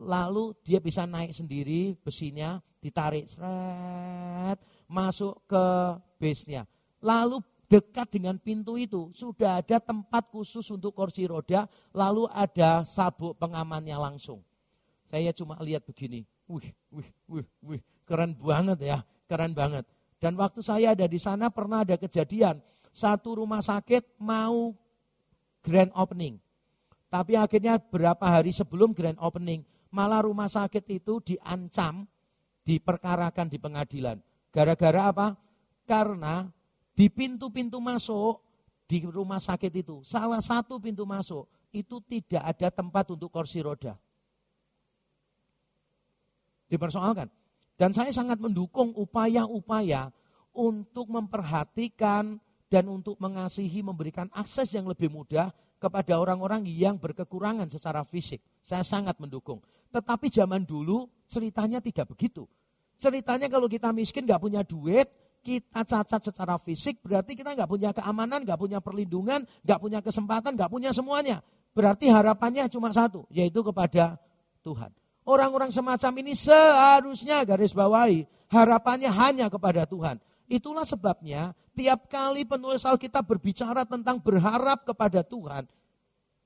[0.00, 4.58] lalu dia bisa naik sendiri besinya, ditarik seret,
[4.88, 5.64] masuk ke
[6.16, 6.64] base-nya.
[7.04, 13.36] Lalu dekat dengan pintu itu sudah ada tempat khusus untuk kursi roda, lalu ada sabuk
[13.36, 14.40] pengamannya langsung.
[15.04, 19.84] Saya cuma lihat begini, wih, wih, wih, wih, keren banget ya, keren banget.
[20.18, 22.58] Dan waktu saya ada di sana pernah ada kejadian,
[22.92, 24.72] satu rumah sakit mau
[25.62, 26.38] grand opening.
[27.08, 32.04] Tapi akhirnya berapa hari sebelum grand opening, malah rumah sakit itu diancam,
[32.68, 34.16] diperkarakan di pengadilan.
[34.52, 35.26] Gara-gara apa?
[35.88, 36.44] Karena
[36.92, 38.44] di pintu-pintu masuk
[38.84, 43.96] di rumah sakit itu, salah satu pintu masuk itu tidak ada tempat untuk kursi roda.
[46.68, 47.28] Dipersoalkan.
[47.78, 50.10] Dan saya sangat mendukung upaya-upaya
[50.52, 55.50] untuk memperhatikan dan untuk mengasihi, memberikan akses yang lebih mudah
[55.80, 58.44] kepada orang-orang yang berkekurangan secara fisik.
[58.60, 59.64] Saya sangat mendukung.
[59.88, 62.44] Tetapi zaman dulu ceritanya tidak begitu.
[63.00, 65.08] Ceritanya kalau kita miskin gak punya duit,
[65.40, 70.58] kita cacat secara fisik, berarti kita nggak punya keamanan, nggak punya perlindungan, nggak punya kesempatan,
[70.58, 71.40] nggak punya semuanya.
[71.72, 74.18] Berarti harapannya cuma satu, yaitu kepada
[74.66, 74.90] Tuhan.
[75.24, 80.18] Orang-orang semacam ini seharusnya garis bawahi, harapannya hanya kepada Tuhan.
[80.48, 85.68] Itulah sebabnya tiap kali penulis Alkitab berbicara tentang berharap kepada Tuhan,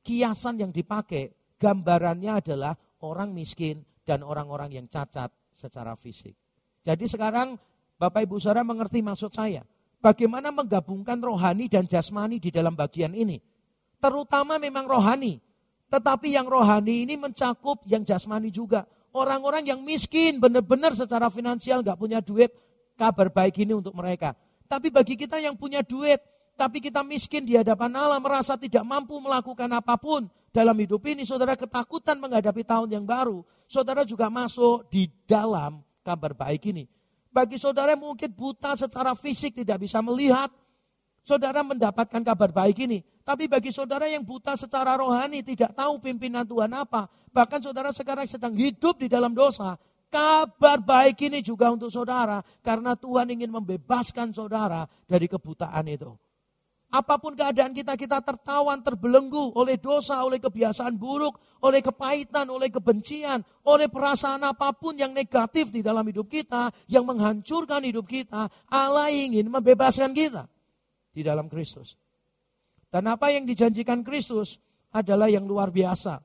[0.02, 1.30] kiasan yang dipakai
[1.62, 2.74] gambarannya adalah
[3.06, 6.34] orang miskin dan orang-orang yang cacat secara fisik.
[6.82, 7.54] Jadi sekarang
[7.94, 9.62] Bapak Ibu Saudara mengerti maksud saya.
[10.02, 13.38] Bagaimana menggabungkan rohani dan jasmani di dalam bagian ini.
[14.02, 15.38] Terutama memang rohani.
[15.86, 18.82] Tetapi yang rohani ini mencakup yang jasmani juga.
[19.14, 22.50] Orang-orang yang miskin benar-benar secara finansial gak punya duit.
[22.96, 24.36] Kabar baik ini untuk mereka.
[24.68, 26.20] Tapi bagi kita yang punya duit,
[26.56, 31.24] tapi kita miskin di hadapan Allah, merasa tidak mampu melakukan apa pun dalam hidup ini,
[31.24, 33.44] saudara ketakutan menghadapi tahun yang baru.
[33.64, 36.84] Saudara juga masuk di dalam kabar baik ini.
[37.32, 40.52] Bagi saudara mungkin buta secara fisik tidak bisa melihat,
[41.24, 43.00] saudara mendapatkan kabar baik ini.
[43.22, 48.28] Tapi bagi saudara yang buta secara rohani tidak tahu pimpinan Tuhan apa, bahkan saudara sekarang
[48.28, 49.78] sedang hidup di dalam dosa,
[50.12, 56.12] kabar baik ini juga untuk saudara karena Tuhan ingin membebaskan saudara dari kebutaan itu.
[56.92, 62.68] Apa pun keadaan kita, kita tertawan, terbelenggu oleh dosa, oleh kebiasaan buruk, oleh kepahitan, oleh
[62.68, 68.44] kebencian, oleh perasaan apa pun yang negatif di dalam hidup kita, yang menghancurkan hidup kita.
[68.68, 70.44] Allah ingin membebaskan kita
[71.16, 71.96] di dalam Kristus.
[72.92, 74.60] Dan apa yang dijanjikan Kristus
[74.92, 76.20] adalah yang luar biasa.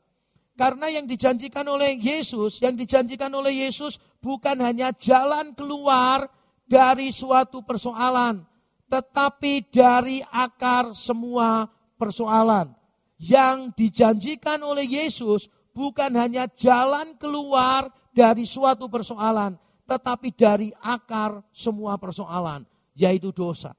[0.57, 6.25] Karena yang dijanjikan oleh Yesus, yang dijanjikan oleh Yesus bukan hanya jalan keluar
[6.65, 8.41] dari suatu persoalan,
[8.89, 11.69] tetapi dari akar semua
[12.01, 12.73] persoalan.
[13.21, 15.45] Yang dijanjikan oleh Yesus
[15.77, 22.65] bukan hanya jalan keluar dari suatu persoalan, tetapi dari akar semua persoalan,
[22.97, 23.77] yaitu dosa.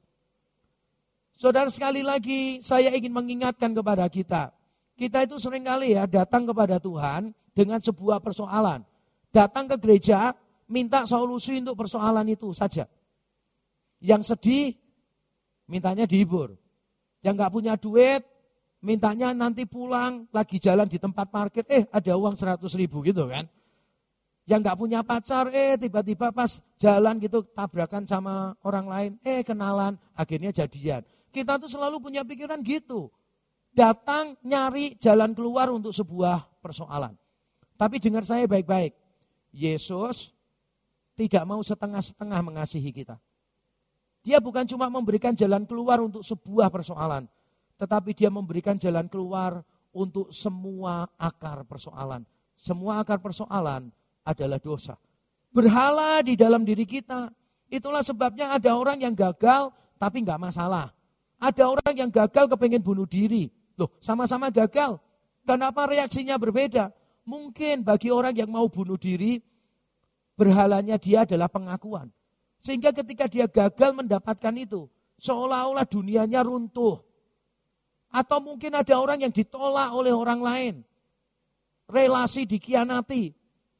[1.34, 4.57] Saudara sekali lagi saya ingin mengingatkan kepada kita.
[4.98, 8.82] Kita itu sering kali ya datang kepada Tuhan dengan sebuah persoalan.
[9.30, 10.34] Datang ke gereja,
[10.66, 12.82] minta solusi untuk persoalan itu saja.
[14.02, 14.74] Yang sedih,
[15.70, 16.50] mintanya dihibur.
[17.22, 18.26] Yang nggak punya duit,
[18.82, 23.46] mintanya nanti pulang, lagi jalan di tempat parkir, eh ada uang 100 ribu gitu kan.
[24.50, 29.94] Yang nggak punya pacar, eh tiba-tiba pas jalan gitu tabrakan sama orang lain, eh kenalan,
[30.18, 31.06] akhirnya jadian.
[31.30, 33.14] Kita tuh selalu punya pikiran gitu.
[33.78, 37.14] Datang nyari jalan keluar untuk sebuah persoalan.
[37.78, 38.90] Tapi dengar saya baik-baik.
[39.54, 40.34] Yesus
[41.14, 43.22] tidak mau setengah-setengah mengasihi kita.
[44.26, 47.30] Dia bukan cuma memberikan jalan keluar untuk sebuah persoalan,
[47.78, 49.62] tetapi dia memberikan jalan keluar
[49.94, 52.26] untuk semua akar persoalan.
[52.58, 53.94] Semua akar persoalan
[54.26, 54.98] adalah dosa.
[55.54, 57.30] Berhala di dalam diri kita.
[57.70, 59.70] Itulah sebabnya ada orang yang gagal
[60.02, 60.90] tapi nggak masalah.
[61.38, 63.57] Ada orang yang gagal kepengen bunuh diri.
[63.78, 64.98] Loh, sama-sama gagal.
[65.46, 66.90] Kenapa reaksinya berbeda?
[67.24, 69.38] Mungkin bagi orang yang mau bunuh diri,
[70.34, 72.10] berhalanya dia adalah pengakuan.
[72.58, 74.90] Sehingga ketika dia gagal mendapatkan itu,
[75.22, 76.98] seolah-olah dunianya runtuh.
[78.08, 80.74] Atau mungkin ada orang yang ditolak oleh orang lain.
[81.86, 83.32] Relasi dikianati.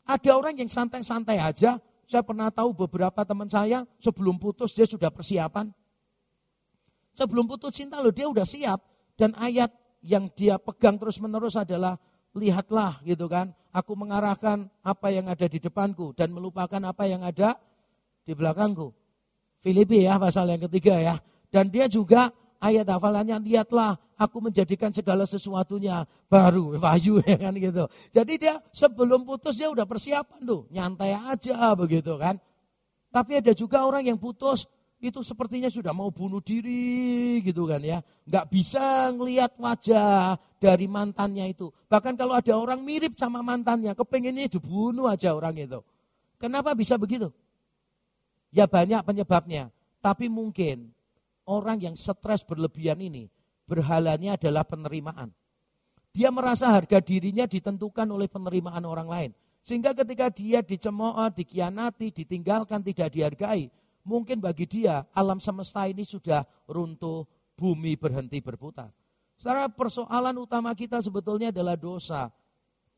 [0.08, 1.80] Ada orang yang santai-santai aja.
[2.08, 5.68] Saya pernah tahu beberapa teman saya sebelum putus dia sudah persiapan.
[7.16, 8.80] Sebelum putus cinta loh dia udah siap.
[9.16, 9.72] Dan ayat
[10.08, 12.00] yang dia pegang terus menerus adalah
[12.32, 13.52] lihatlah gitu kan.
[13.76, 17.60] Aku mengarahkan apa yang ada di depanku dan melupakan apa yang ada
[18.24, 18.96] di belakangku.
[19.60, 21.14] Filipi ya pasal yang ketiga ya.
[21.52, 22.32] Dan dia juga
[22.64, 27.84] ayat hafalannya lihatlah aku menjadikan segala sesuatunya baru wahyu ya kan gitu.
[28.08, 32.40] Jadi dia sebelum putus dia udah persiapan tuh nyantai aja begitu kan.
[33.08, 34.68] Tapi ada juga orang yang putus
[34.98, 38.02] itu sepertinya sudah mau bunuh diri gitu kan ya.
[38.26, 41.70] Nggak bisa ngelihat wajah dari mantannya itu.
[41.86, 45.78] Bahkan kalau ada orang mirip sama mantannya, kepengennya dibunuh aja orang itu.
[46.38, 47.30] Kenapa bisa begitu?
[48.50, 49.70] Ya banyak penyebabnya.
[50.02, 50.90] Tapi mungkin
[51.46, 53.30] orang yang stres berlebihan ini
[53.70, 55.30] berhalanya adalah penerimaan.
[56.10, 59.30] Dia merasa harga dirinya ditentukan oleh penerimaan orang lain.
[59.62, 63.68] Sehingga ketika dia dicemooh, dikianati, ditinggalkan, tidak dihargai,
[64.08, 68.88] mungkin bagi dia alam semesta ini sudah runtuh, bumi berhenti berputar.
[69.36, 72.32] Secara persoalan utama kita sebetulnya adalah dosa.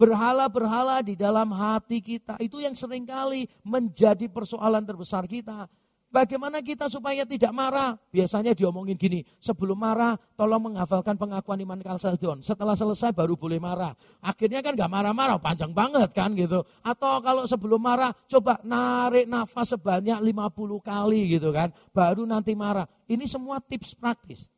[0.01, 5.69] Berhala-berhala di dalam hati kita, itu yang sering kali menjadi persoalan terbesar kita.
[6.11, 7.95] Bagaimana kita supaya tidak marah?
[8.11, 12.43] Biasanya diomongin gini, sebelum marah tolong menghafalkan pengakuan iman Kalsedon.
[12.43, 13.95] Setelah selesai baru boleh marah.
[14.19, 16.67] Akhirnya kan gak marah-marah, panjang banget kan gitu.
[16.83, 21.71] Atau kalau sebelum marah coba narik nafas sebanyak 50 kali gitu kan.
[21.95, 22.91] Baru nanti marah.
[23.07, 24.51] Ini semua tips praktis.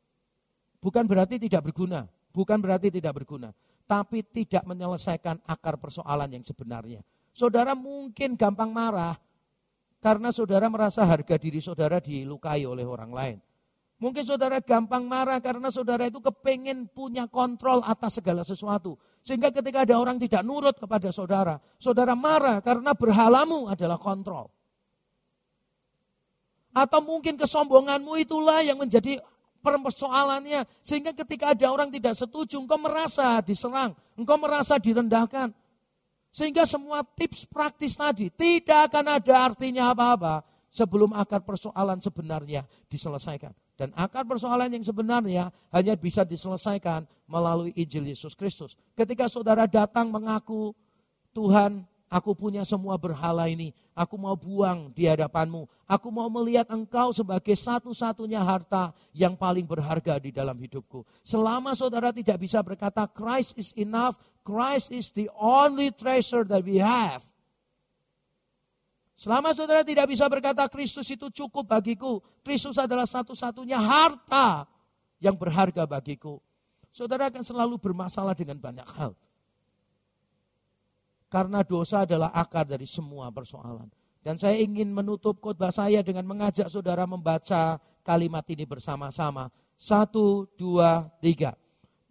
[0.80, 2.09] Bukan berarti tidak berguna.
[2.32, 3.53] Bukan berarti tidak berguna.
[3.84, 7.05] Tapi tidak menyelesaikan akar persoalan yang sebenarnya.
[7.36, 9.12] Saudara mungkin gampang marah,
[10.03, 13.38] karena saudara merasa harga diri saudara dilukai oleh orang lain.
[14.03, 18.98] Mungkin saudara gampang marah karena saudara itu kepengen punya kontrol atas segala sesuatu.
[19.22, 24.50] Sehingga ketika ada orang tidak nurut kepada saudara, saudara marah karena berhalamu adalah kontrol.
[26.74, 29.22] Atau mungkin kesombonganmu itulah yang menjadi
[29.62, 30.66] persoalannya.
[30.82, 35.55] Sehingga ketika ada orang tidak setuju, engkau merasa diserang, engkau merasa direndahkan.
[36.33, 40.41] Sehingga semua tips praktis tadi tidak akan ada artinya apa-apa
[40.72, 43.53] sebelum akar persoalan sebenarnya diselesaikan.
[43.76, 48.80] Dan akar persoalan yang sebenarnya hanya bisa diselesaikan melalui Injil Yesus Kristus.
[48.97, 50.72] Ketika saudara datang mengaku,
[51.37, 53.72] Tuhan Aku punya semua berhala ini.
[53.97, 55.64] Aku mau buang di hadapanmu.
[55.89, 61.09] Aku mau melihat engkau sebagai satu-satunya harta yang paling berharga di dalam hidupku.
[61.24, 66.82] Selama saudara tidak bisa berkata Christ is enough, Christ is the only treasure that we
[66.82, 67.22] have.
[69.14, 74.66] Selama saudara tidak bisa berkata Kristus itu cukup bagiku, Kristus adalah satu-satunya harta
[75.22, 76.43] yang berharga bagiku.
[76.90, 79.14] Saudara akan selalu bermasalah dengan banyak hal.
[81.30, 83.86] Karena dosa adalah akar dari semua persoalan.
[84.26, 89.49] Dan saya ingin menutup khotbah saya dengan mengajak saudara membaca kalimat ini bersama-sama.
[89.78, 91.55] Satu, dua, tiga.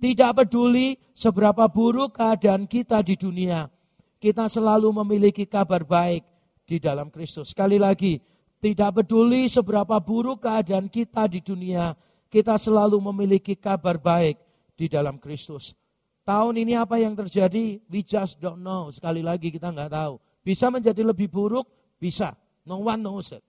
[0.01, 3.69] Tidak peduli seberapa buruk keadaan kita di dunia.
[4.17, 6.25] Kita selalu memiliki kabar baik
[6.65, 7.53] di dalam Kristus.
[7.53, 8.17] Sekali lagi,
[8.57, 11.93] tidak peduli seberapa buruk keadaan kita di dunia.
[12.33, 14.41] Kita selalu memiliki kabar baik
[14.73, 15.77] di dalam Kristus.
[16.25, 17.77] Tahun ini apa yang terjadi?
[17.85, 18.89] We just don't know.
[18.89, 20.17] Sekali lagi kita nggak tahu.
[20.41, 21.69] Bisa menjadi lebih buruk?
[22.01, 22.33] Bisa.
[22.65, 23.45] No one knows it.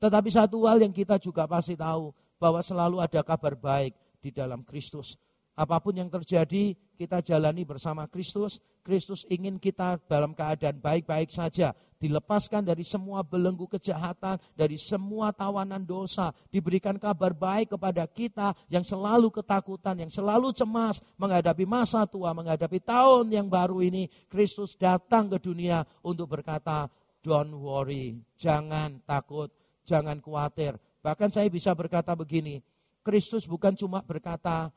[0.00, 2.12] Tetapi satu hal yang kita juga pasti tahu.
[2.36, 5.16] Bahwa selalu ada kabar baik di dalam Kristus.
[5.58, 8.62] Apa pun yang terjadi, kita jalani bersama Kristus.
[8.86, 11.74] Kristus ingin kita dalam keadaan baik-baik saja.
[11.98, 16.30] Dilepaskan dari semua belenggu kejahatan, dari semua tawanan dosa.
[16.46, 22.78] Diberikan kabar baik kepada kita yang selalu ketakutan, yang selalu cemas menghadapi masa tua, menghadapi
[22.78, 24.06] tahun yang baru ini.
[24.30, 26.86] Kristus datang ke dunia untuk berkata,
[27.18, 29.50] don't worry, jangan takut,
[29.82, 30.78] jangan khawatir.
[31.02, 32.62] Bahkan saya bisa berkata begini,
[33.02, 34.70] Kristus bukan cuma berkata,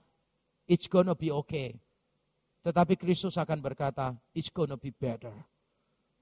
[0.70, 1.78] it's gonna be okay.
[2.62, 5.34] Tetapi Kristus akan berkata, it's gonna be better.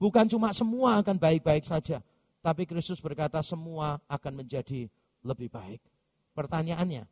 [0.00, 2.00] Bukan cuma semua akan baik-baik saja.
[2.40, 4.88] Tapi Kristus berkata semua akan menjadi
[5.20, 5.84] lebih baik.
[6.32, 7.04] Pertanyaannya,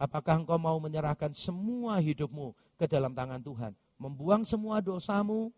[0.00, 3.72] apakah engkau mau menyerahkan semua hidupmu ke dalam tangan Tuhan?
[4.00, 5.52] Membuang semua dosamu,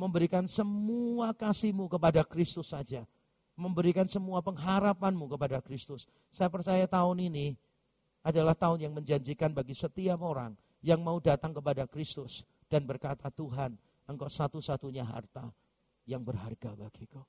[0.00, 3.04] memberikan semua kasihmu kepada Kristus saja.
[3.52, 6.08] Memberikan semua pengharapanmu kepada Kristus.
[6.32, 7.60] Saya percaya tahun ini
[8.20, 10.52] adalah tahun yang menjanjikan bagi setiap orang
[10.84, 13.76] yang mau datang kepada Kristus dan berkata, Tuhan,
[14.08, 15.48] engkau satu-satunya harta
[16.04, 17.24] yang berharga bagiku.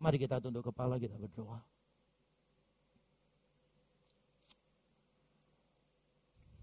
[0.00, 1.60] Mari kita tunduk kepala, kita berdoa.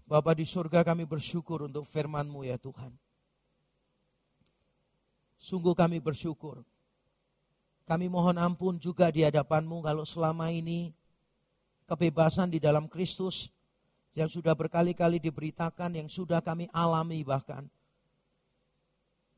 [0.04, 2.92] Bapa di surga kami bersyukur untuk firman-Mu ya Tuhan.
[5.40, 6.60] Sungguh kami bersyukur.
[7.84, 10.92] Kami mohon ampun juga di hadapan-Mu kalau selama ini
[11.84, 13.48] kebebasan di dalam Kristus
[14.14, 17.66] yang sudah berkali-kali diberitakan, yang sudah kami alami bahkan.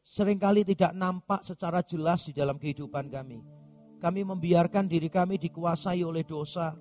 [0.07, 3.43] Seringkali tidak nampak secara jelas di dalam kehidupan kami.
[3.99, 6.77] Kami membiarkan diri kami dikuasai oleh dosa,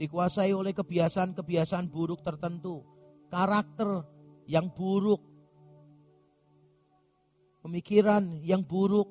[0.00, 2.82] dikuasai oleh kebiasaan-kebiasaan buruk tertentu,
[3.30, 4.02] karakter
[4.48, 5.22] yang buruk,
[7.62, 9.06] pemikiran yang buruk,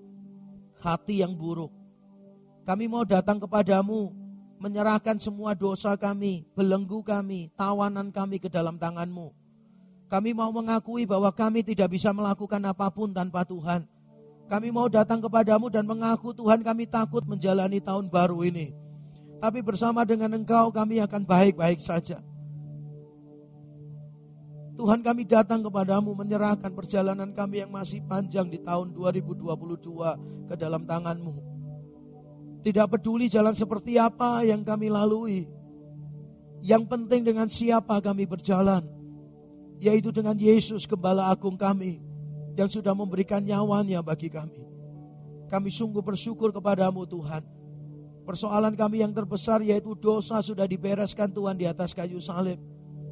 [0.82, 1.72] hati yang buruk.
[2.68, 4.21] Kami mau datang kepadamu,
[4.62, 9.34] menyerahkan semua dosa kami, belenggu kami, tawanan kami ke dalam tanganmu.
[10.06, 13.90] Kami mau mengakui bahwa kami tidak bisa melakukan apa pun tanpa Tuhan.
[14.46, 18.76] Kami mau datang kepadamu dan mengaku Tuhan kami takut menjalani tahun baru ini.
[19.42, 22.22] Tapi bersama dengan Engkau kami akan baik-baik saja.
[24.78, 30.84] Tuhan kami datang kepadamu menyerahkan perjalanan kami yang masih panjang di tahun 2022 ke dalam
[30.86, 31.51] tanganmu.
[32.62, 35.50] Tidak peduli jalan seperti apa yang kami lalui.
[36.62, 38.86] Yang penting dengan siapa kami berjalan.
[39.82, 41.98] Yaitu dengan Yesus Gembala Agung kami
[42.54, 44.62] yang sudah memberikan nyawanya bagi kami.
[45.50, 47.42] Kami sungguh bersyukur kepadamu Tuhan.
[48.22, 52.62] Persoalan kami yang terbesar yaitu dosa sudah dibereskan Tuhan di atas kayu salib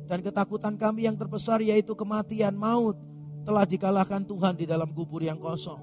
[0.05, 2.97] dan ketakutan kami yang terbesar yaitu kematian maut
[3.45, 5.81] telah dikalahkan Tuhan di dalam kubur yang kosong.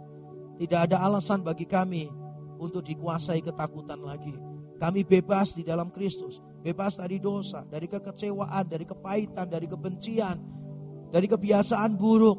[0.57, 2.26] Tidak ada alasan bagi kami
[2.61, 4.35] untuk dikuasai ketakutan lagi.
[4.77, 10.37] Kami bebas di dalam Kristus, bebas dari dosa, dari kekecewaan, dari kepahitan, dari kebencian,
[11.09, 12.39] dari kebiasaan buruk,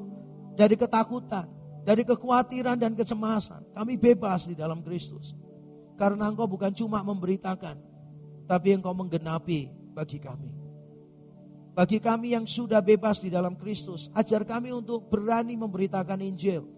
[0.54, 1.50] dari ketakutan,
[1.82, 3.74] dari kekhawatiran dan kecemasan.
[3.74, 5.34] Kami bebas di dalam Kristus.
[5.98, 7.82] Karena engkau bukan cuma memberitakan,
[8.46, 10.54] tapi engkau menggenapi bagi kami.
[11.74, 16.77] Bagi kami yang sudah bebas di dalam Kristus, ajar kami untuk berani memberitakan Injil.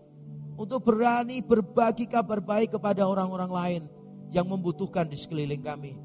[0.60, 3.84] Untuk berani berbagi kabar baik kepada orang-orang lain
[4.28, 5.96] yang membutuhkan di sekeliling kami.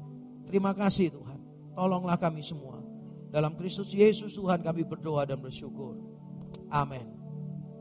[0.47, 1.39] Terima kasih Tuhan.
[1.75, 2.79] Tolonglah kami semua.
[3.35, 5.99] Dalam Kristus Yesus Tuhan kami berdoa dan bersyukur.
[6.71, 7.03] Amin.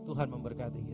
[0.03, 0.94] Tuhan memberkati kita.